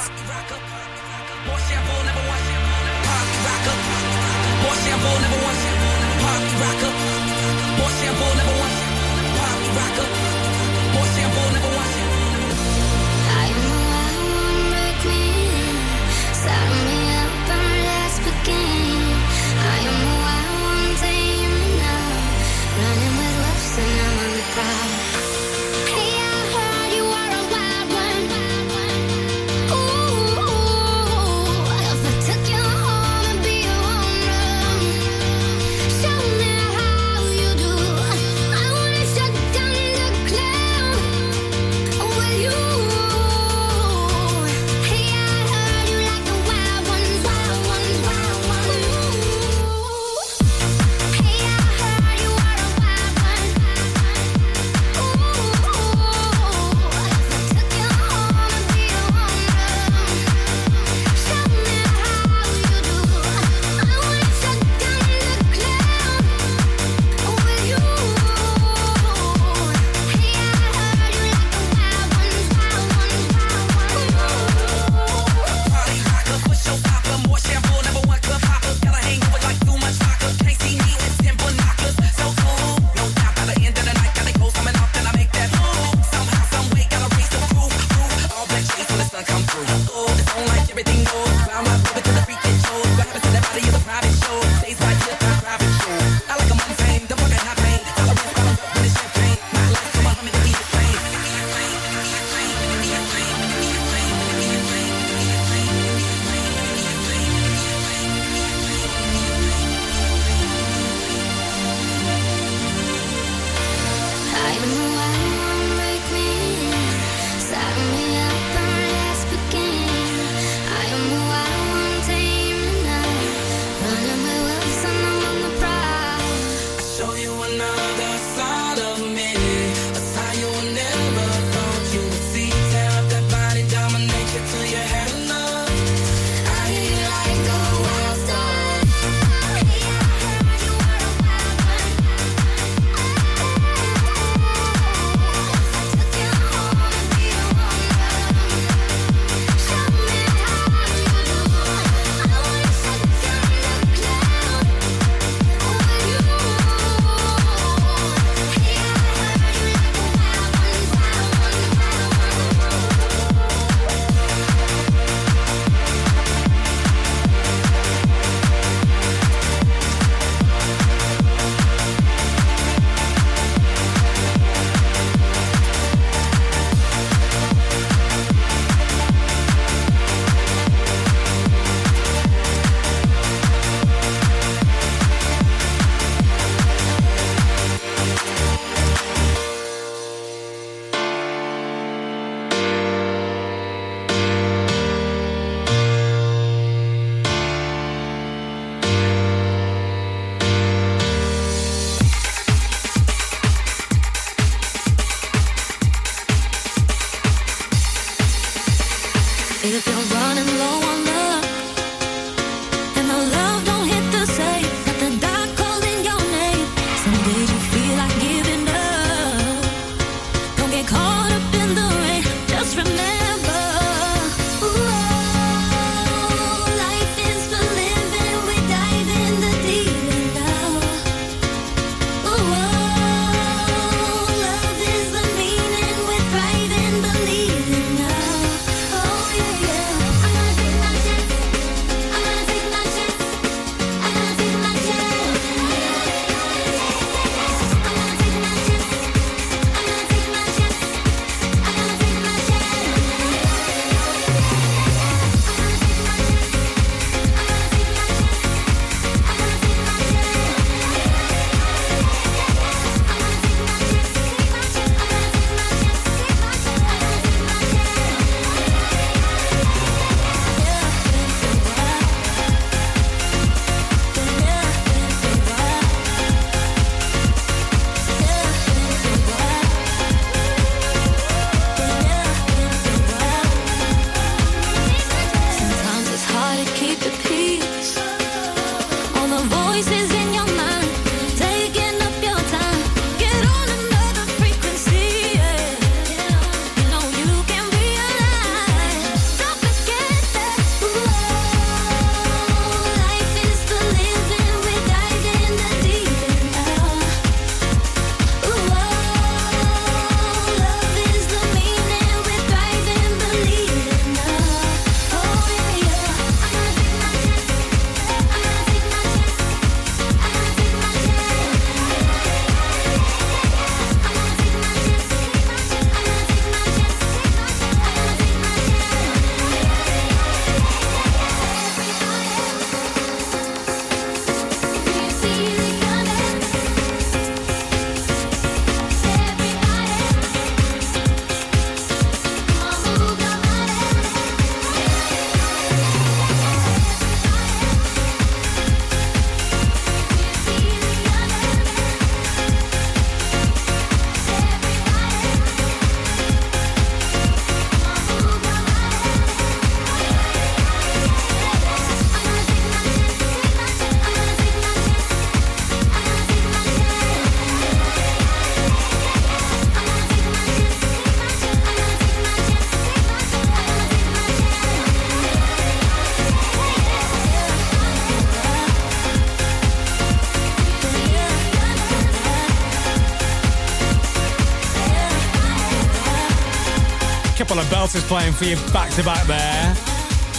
Texas 387.96 388.10
playing 388.10 388.34
for 388.34 388.44
you 388.44 388.58
back 388.74 388.92
to 388.92 389.04
back 389.04 389.26
there. 389.26 389.74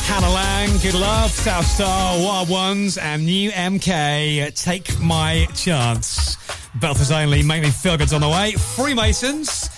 Hannah 0.04 0.30
Laing, 0.30 0.78
Good 0.82 0.92
Love, 0.92 1.30
Southstar, 1.30 2.22
Wild 2.22 2.50
Ones, 2.50 2.98
and 2.98 3.24
New 3.24 3.50
MK, 3.50 4.54
Take 4.54 5.00
My 5.00 5.46
Chance. 5.54 6.36
Belters 6.80 7.10
Only, 7.10 7.42
Make 7.42 7.62
Me 7.62 7.70
Feel 7.70 7.96
Good's 7.96 8.12
on 8.12 8.20
the 8.20 8.28
way. 8.28 8.52
Freemasons, 8.52 9.70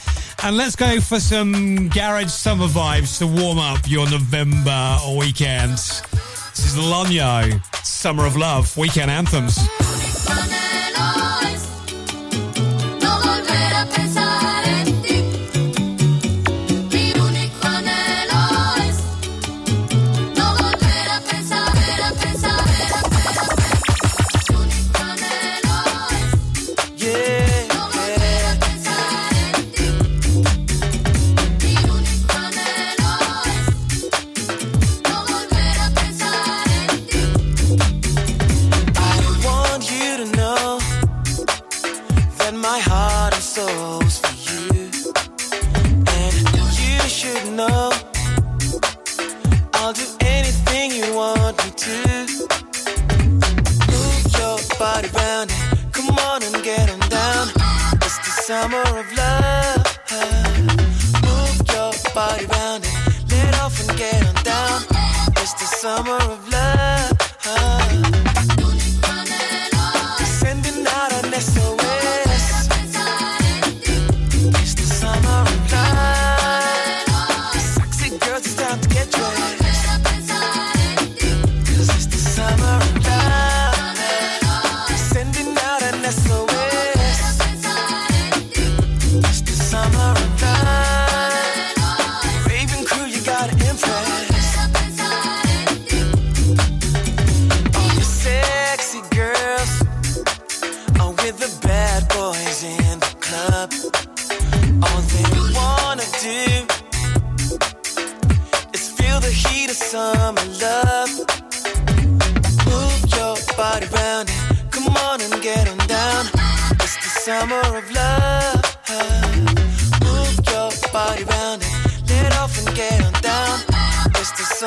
and 0.42 0.56
let's 0.56 0.74
go 0.74 1.00
for 1.00 1.20
some 1.20 1.88
garage 1.90 2.32
summer 2.32 2.66
vibes 2.66 3.16
to 3.18 3.28
warm 3.28 3.58
up 3.58 3.88
your 3.88 4.10
November 4.10 4.98
weekend. 5.16 5.74
This 5.74 6.74
is 6.74 6.76
Lonyo, 6.76 7.64
Summer 7.84 8.26
of 8.26 8.34
Love, 8.34 8.76
Weekend 8.76 9.08
Anthems. 9.08 9.56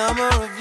summer 0.07 0.29
of 0.29 0.57
you. 0.57 0.60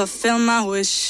fulfill 0.00 0.38
my 0.38 0.62
wish. 0.62 1.09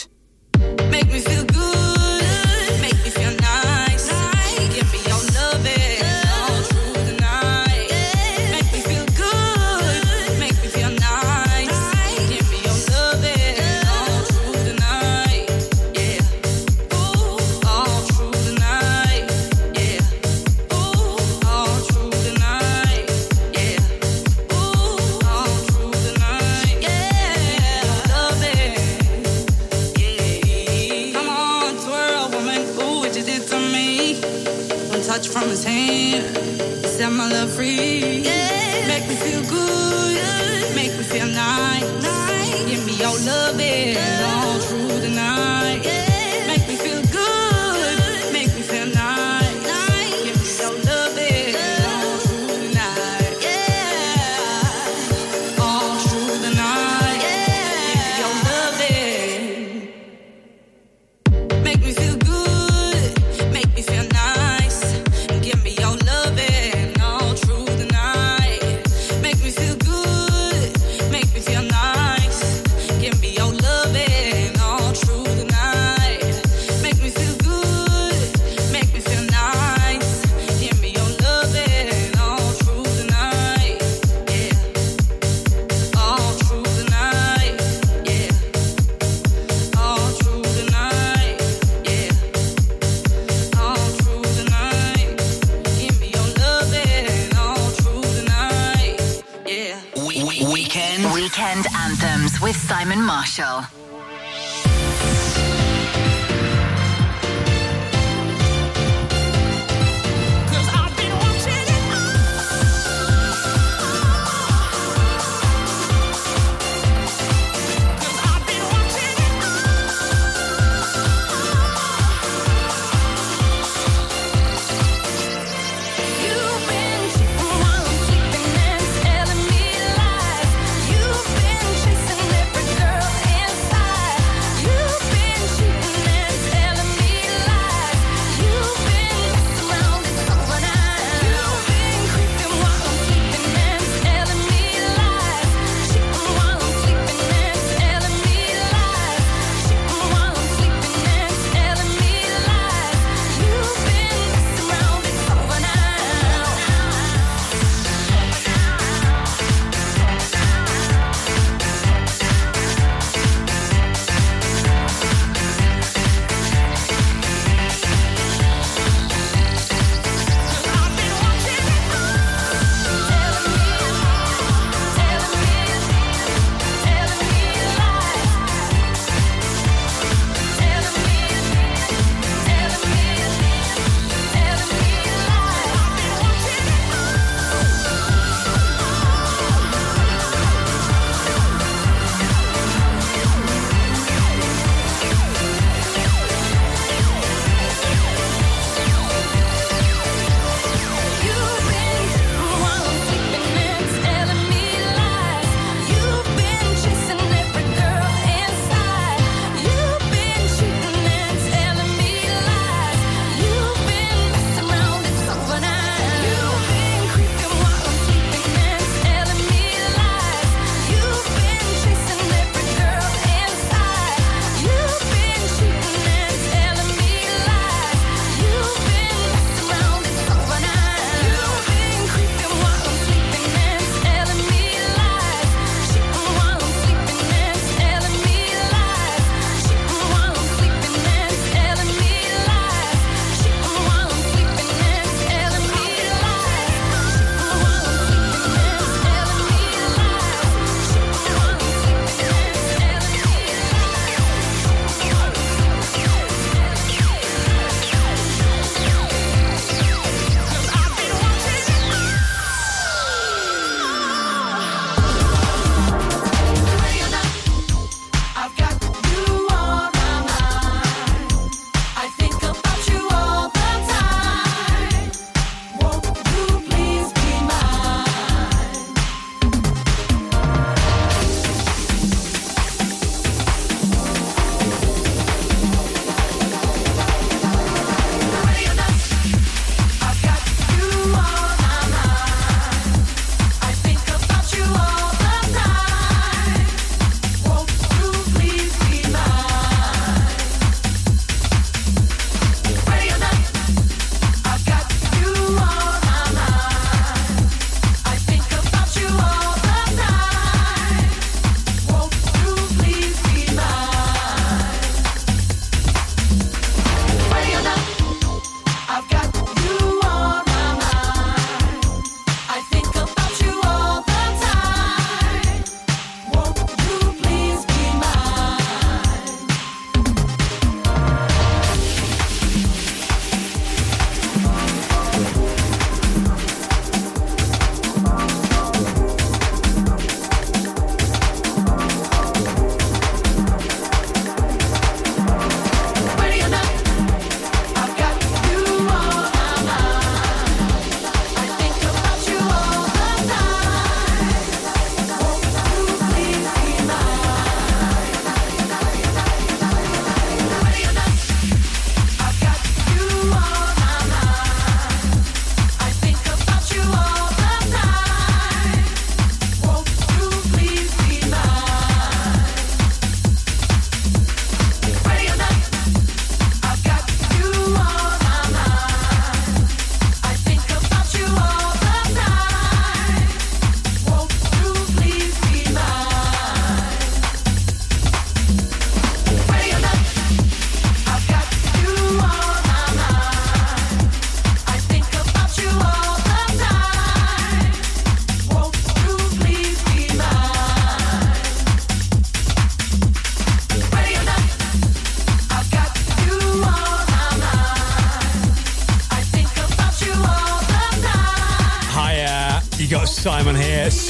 Simon 102.90 103.06
Marshall. 103.06 103.69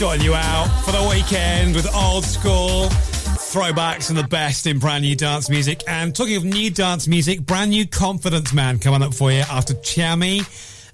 sorting 0.01 0.25
you 0.25 0.35
out 0.35 0.67
for 0.83 0.93
the 0.93 1.09
weekend 1.11 1.75
with 1.75 1.87
old 1.95 2.25
school 2.25 2.87
throwbacks 3.53 4.09
and 4.09 4.19
the 4.19 4.27
best 4.29 4.67
in 4.67 4.79
brand 4.79 5.03
new 5.05 5.15
dance 5.15 5.51
music. 5.51 5.83
And 5.87 6.17
talking 6.17 6.37
of 6.37 6.45
new 6.45 6.71
dance 6.71 7.07
music, 7.07 7.43
brand 7.43 7.71
new 7.71 7.87
Confidence 7.87 8.55
Man 8.55 8.79
coming 8.79 9.03
up 9.03 9.13
for 9.13 9.31
you 9.31 9.41
after 9.41 9.75
Chami 9.75 10.41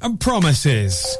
and 0.02 0.18
Promises. 0.18 1.16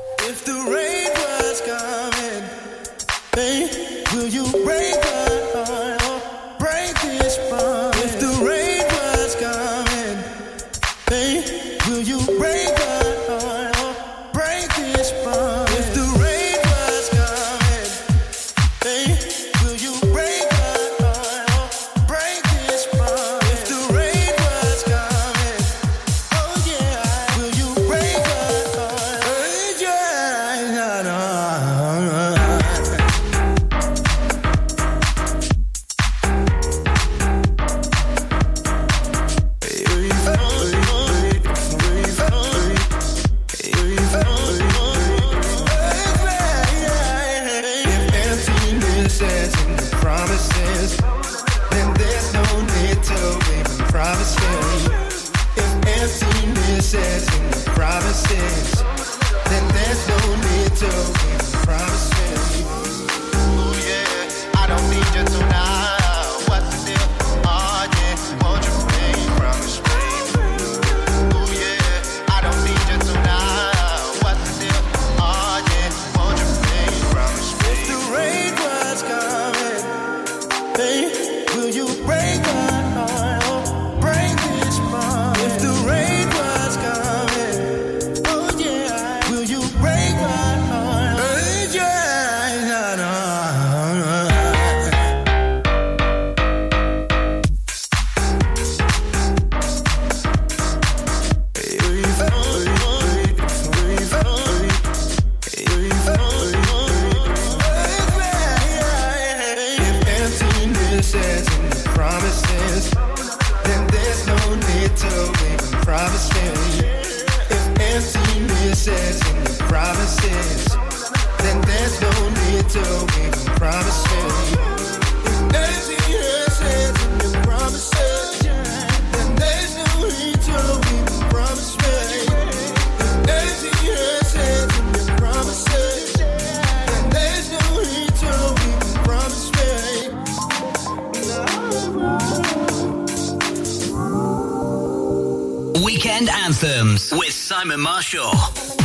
Simon 147.59 147.81
Marshall. 147.81 148.76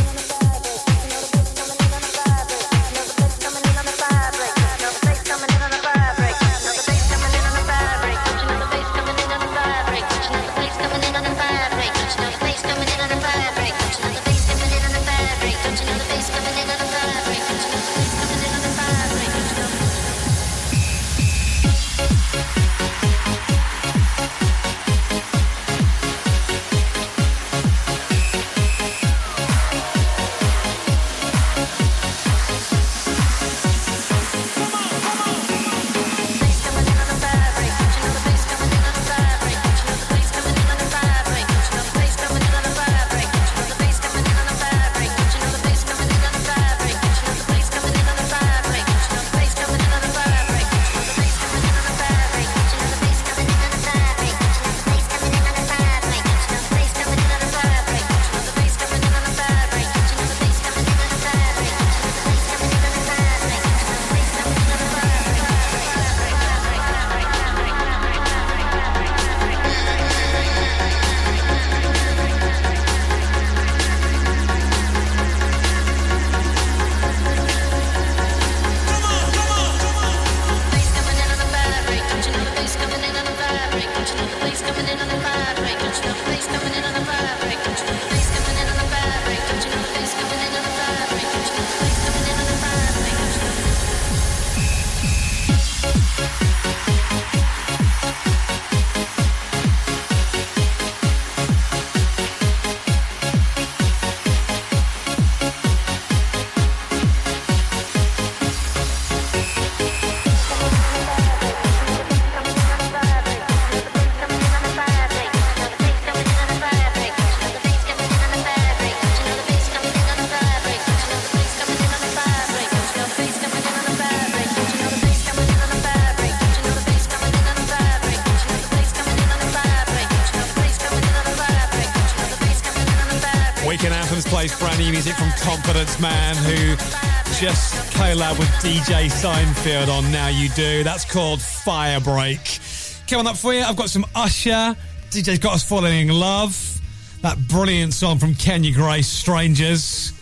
With 138.22 138.48
DJ 138.62 139.10
Seinfeld 139.10 139.88
on 139.88 140.10
Now 140.12 140.28
You 140.28 140.48
Do. 140.50 140.84
That's 140.84 141.04
called 141.04 141.40
Firebreak. 141.40 143.06
Coming 143.08 143.26
up 143.26 143.36
for 143.36 143.52
you, 143.52 143.60
I've 143.62 143.74
got 143.74 143.90
some 143.90 144.06
Usher. 144.14 144.76
DJ's 145.10 145.40
got 145.40 145.54
us 145.54 145.68
falling 145.68 146.08
in 146.08 146.14
love. 146.14 146.80
That 147.22 147.36
brilliant 147.48 147.92
song 147.92 148.20
from 148.20 148.36
Kenya 148.36 148.72
Grace, 148.72 149.08
Strangers. 149.08 150.12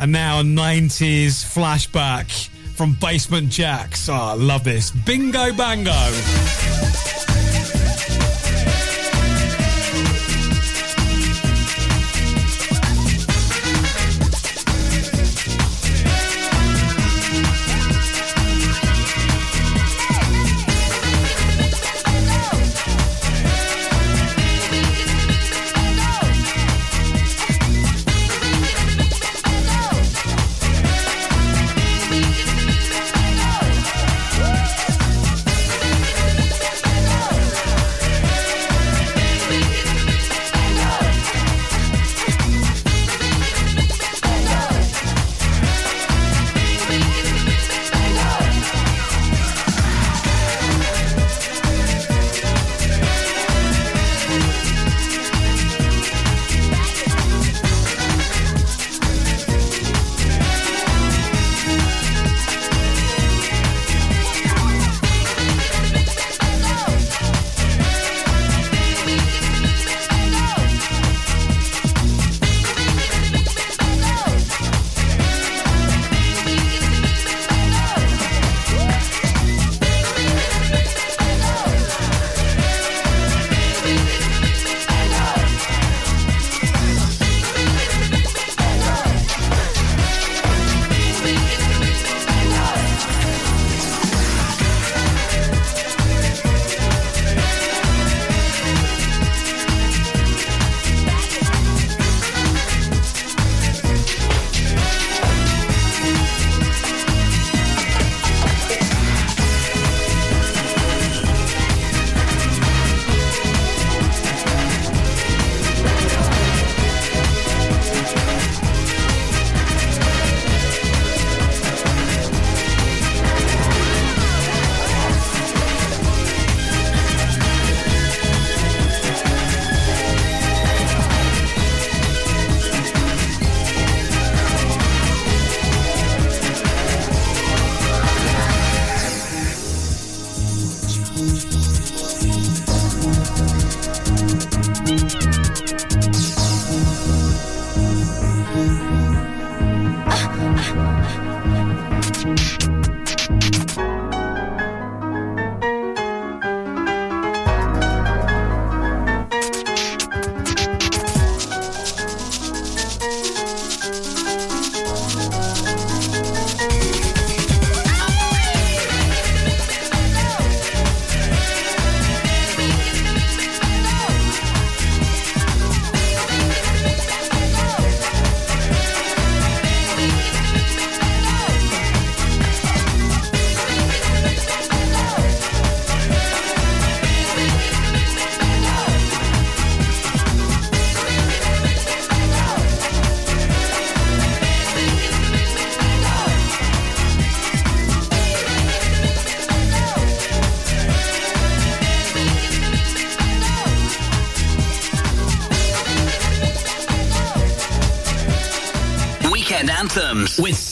And 0.00 0.10
now 0.10 0.40
a 0.40 0.42
90s 0.42 1.44
flashback 1.44 2.48
from 2.76 2.94
Basement 2.94 3.50
Jaxx. 3.50 4.08
Oh, 4.08 4.14
I 4.14 4.32
love 4.32 4.64
this. 4.64 4.90
Bingo 4.90 5.52
Bango. 5.52 5.92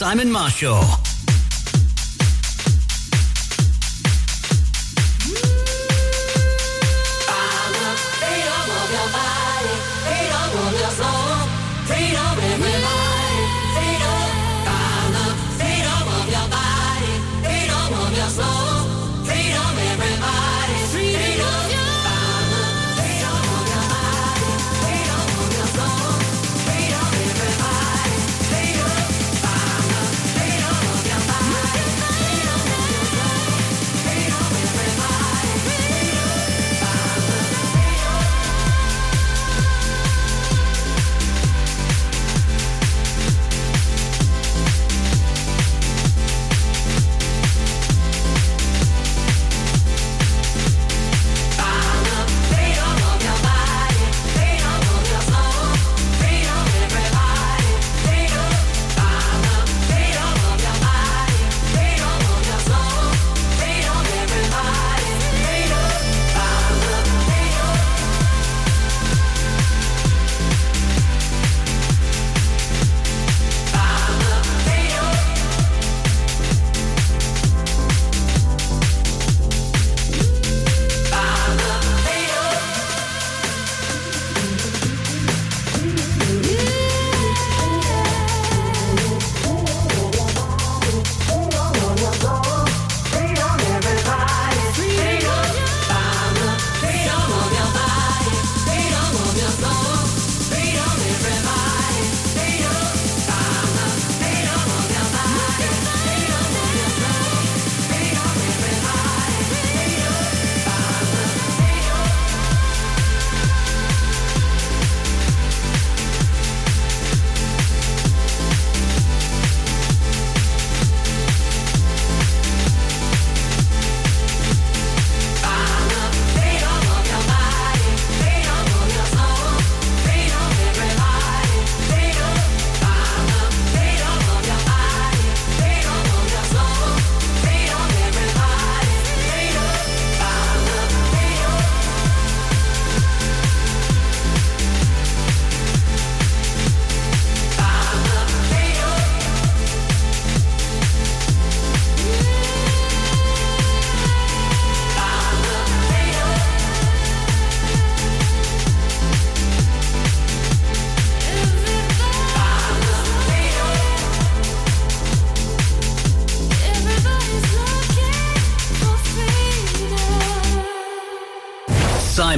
Simon 0.01 0.33
Marshall. 0.33 1.00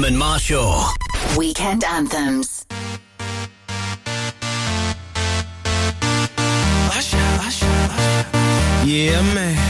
Simon 0.02 0.18
Marshall. 0.18 0.84
Weekend 1.36 1.84
Anthems. 1.84 2.66
Yeah, 8.84 9.22
man. 9.32 9.61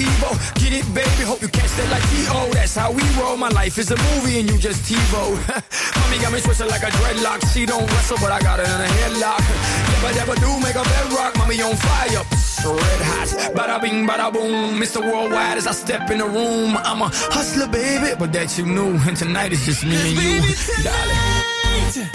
Evo. 0.00 0.30
Get 0.56 0.72
it, 0.72 0.86
baby, 0.94 1.22
hope 1.28 1.42
you 1.42 1.48
catch 1.48 1.70
that 1.76 1.88
like 1.92 2.04
EO. 2.16 2.52
That's 2.52 2.74
how 2.76 2.90
we 2.92 3.02
roll. 3.20 3.36
My 3.36 3.48
life 3.50 3.76
is 3.78 3.90
a 3.90 3.96
movie 3.96 4.40
and 4.40 4.48
you 4.50 4.58
just 4.58 4.80
TiVo. 4.88 5.36
Mommy 6.00 6.18
got 6.22 6.32
me 6.32 6.40
twisted 6.40 6.68
like 6.68 6.82
a 6.82 6.90
dreadlock. 6.90 7.40
She 7.52 7.66
don't 7.66 7.86
wrestle, 7.92 8.16
but 8.20 8.32
I 8.32 8.40
got 8.40 8.58
her 8.58 8.64
in 8.64 8.80
a 8.80 8.90
headlock. 9.00 9.44
Never, 9.92 10.12
never 10.20 10.34
do 10.40 10.50
make 10.60 10.76
a 10.76 10.84
bedrock. 10.84 11.36
Mommy 11.36 11.60
on 11.60 11.76
fire, 11.76 12.24
red 12.64 13.00
hot. 13.10 13.28
Bada 13.54 13.80
bing, 13.80 14.06
bada 14.06 14.32
boom. 14.32 14.80
Mr. 14.80 15.00
Worldwide 15.00 15.58
as 15.58 15.66
I 15.66 15.72
step 15.72 16.10
in 16.10 16.18
the 16.18 16.26
room. 16.26 16.76
I'm 16.76 17.02
a 17.02 17.10
hustler, 17.12 17.68
baby, 17.68 18.14
but 18.18 18.32
that 18.32 18.56
you 18.56 18.66
knew. 18.66 18.96
And 19.06 19.16
tonight 19.16 19.52
it's 19.52 19.66
just 19.66 19.84
me 19.84 19.96
and 19.96 20.16
you, 20.16 20.40
tonight, 20.40 20.84
darling. 20.84 22.08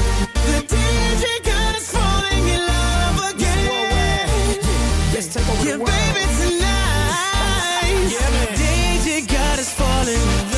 The 0.45 0.57
DJ 0.73 1.23
God 1.43 1.75
is 1.75 1.91
falling 1.91 2.47
in 2.55 2.61
love 2.65 3.33
again. 3.33 4.59
Yes, 5.13 5.33
take 5.33 5.47
over 5.49 5.65
yeah, 5.65 5.77
the 5.77 5.83
world. 5.83 5.91
baby. 6.13 6.24
darling. 10.05 10.54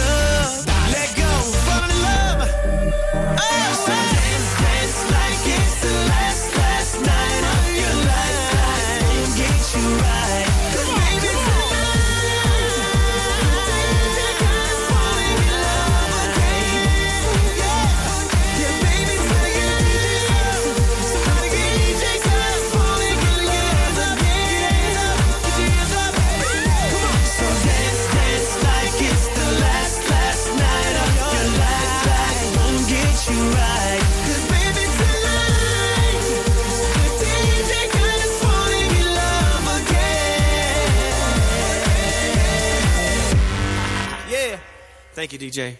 Thank 45.18 45.34
you, 45.34 45.39
DJ. 45.39 45.77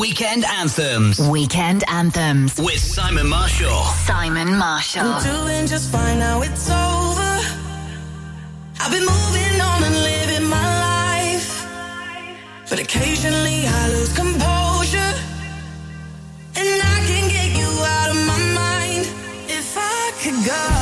Weekend 0.00 0.46
Anthems. 0.46 1.20
Weekend 1.28 1.84
Anthems. 1.88 2.58
With 2.58 2.78
Simon 2.78 3.28
Marshall. 3.28 3.84
Simon 4.06 4.56
Marshall. 4.56 5.02
I'm 5.02 5.22
doing 5.22 5.66
just 5.66 5.92
fine 5.92 6.20
now, 6.20 6.40
it's 6.40 6.70
over. 6.70 7.36
I've 8.80 8.90
been 8.90 9.04
moving 9.04 9.60
on 9.60 9.82
and 9.84 9.94
living 9.94 10.48
my 10.48 10.68
life. 10.88 11.66
But 12.70 12.78
occasionally 12.80 13.66
I 13.66 13.88
lose 13.90 14.16
composure. 14.16 15.12
And 16.56 16.82
I 16.94 16.96
can 17.06 17.28
get 17.28 17.50
you 17.58 17.68
out 17.68 18.08
of 18.08 18.16
my 18.26 18.38
mind 18.54 19.04
if 19.50 19.76
I 19.76 20.12
could 20.22 20.46
go. 20.46 20.79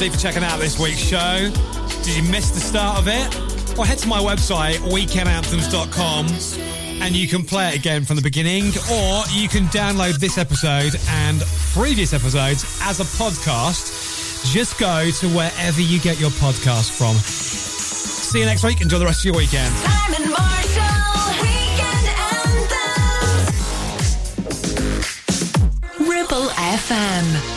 indeed 0.00 0.12
for 0.12 0.20
checking 0.20 0.44
out 0.44 0.60
this 0.60 0.78
week's 0.78 1.00
show. 1.00 1.50
Did 2.04 2.16
you 2.16 2.22
miss 2.30 2.50
the 2.50 2.60
start 2.60 2.98
of 2.98 3.08
it? 3.08 3.76
Well, 3.76 3.84
head 3.84 3.98
to 3.98 4.06
my 4.06 4.20
website, 4.20 4.76
weekendanthems.com, 4.76 6.26
and 7.02 7.16
you 7.16 7.26
can 7.26 7.42
play 7.42 7.70
it 7.70 7.74
again 7.74 8.04
from 8.04 8.14
the 8.14 8.22
beginning, 8.22 8.66
or 8.92 9.24
you 9.32 9.48
can 9.48 9.64
download 9.74 10.20
this 10.20 10.38
episode 10.38 10.94
and 11.08 11.40
previous 11.72 12.12
episodes 12.12 12.78
as 12.84 13.00
a 13.00 13.04
podcast. 13.18 14.52
Just 14.52 14.78
go 14.78 15.10
to 15.10 15.28
wherever 15.30 15.80
you 15.80 15.98
get 15.98 16.20
your 16.20 16.30
podcast 16.30 16.96
from. 16.96 17.16
See 17.16 18.38
you 18.38 18.46
next 18.46 18.62
week. 18.62 18.80
Enjoy 18.80 19.00
the 19.00 19.04
rest 19.04 19.20
of 19.20 19.24
your 19.24 19.36
weekend. 19.36 19.74
Simon 19.74 20.30
Marshall, 20.30 21.08
FM. 26.58 27.47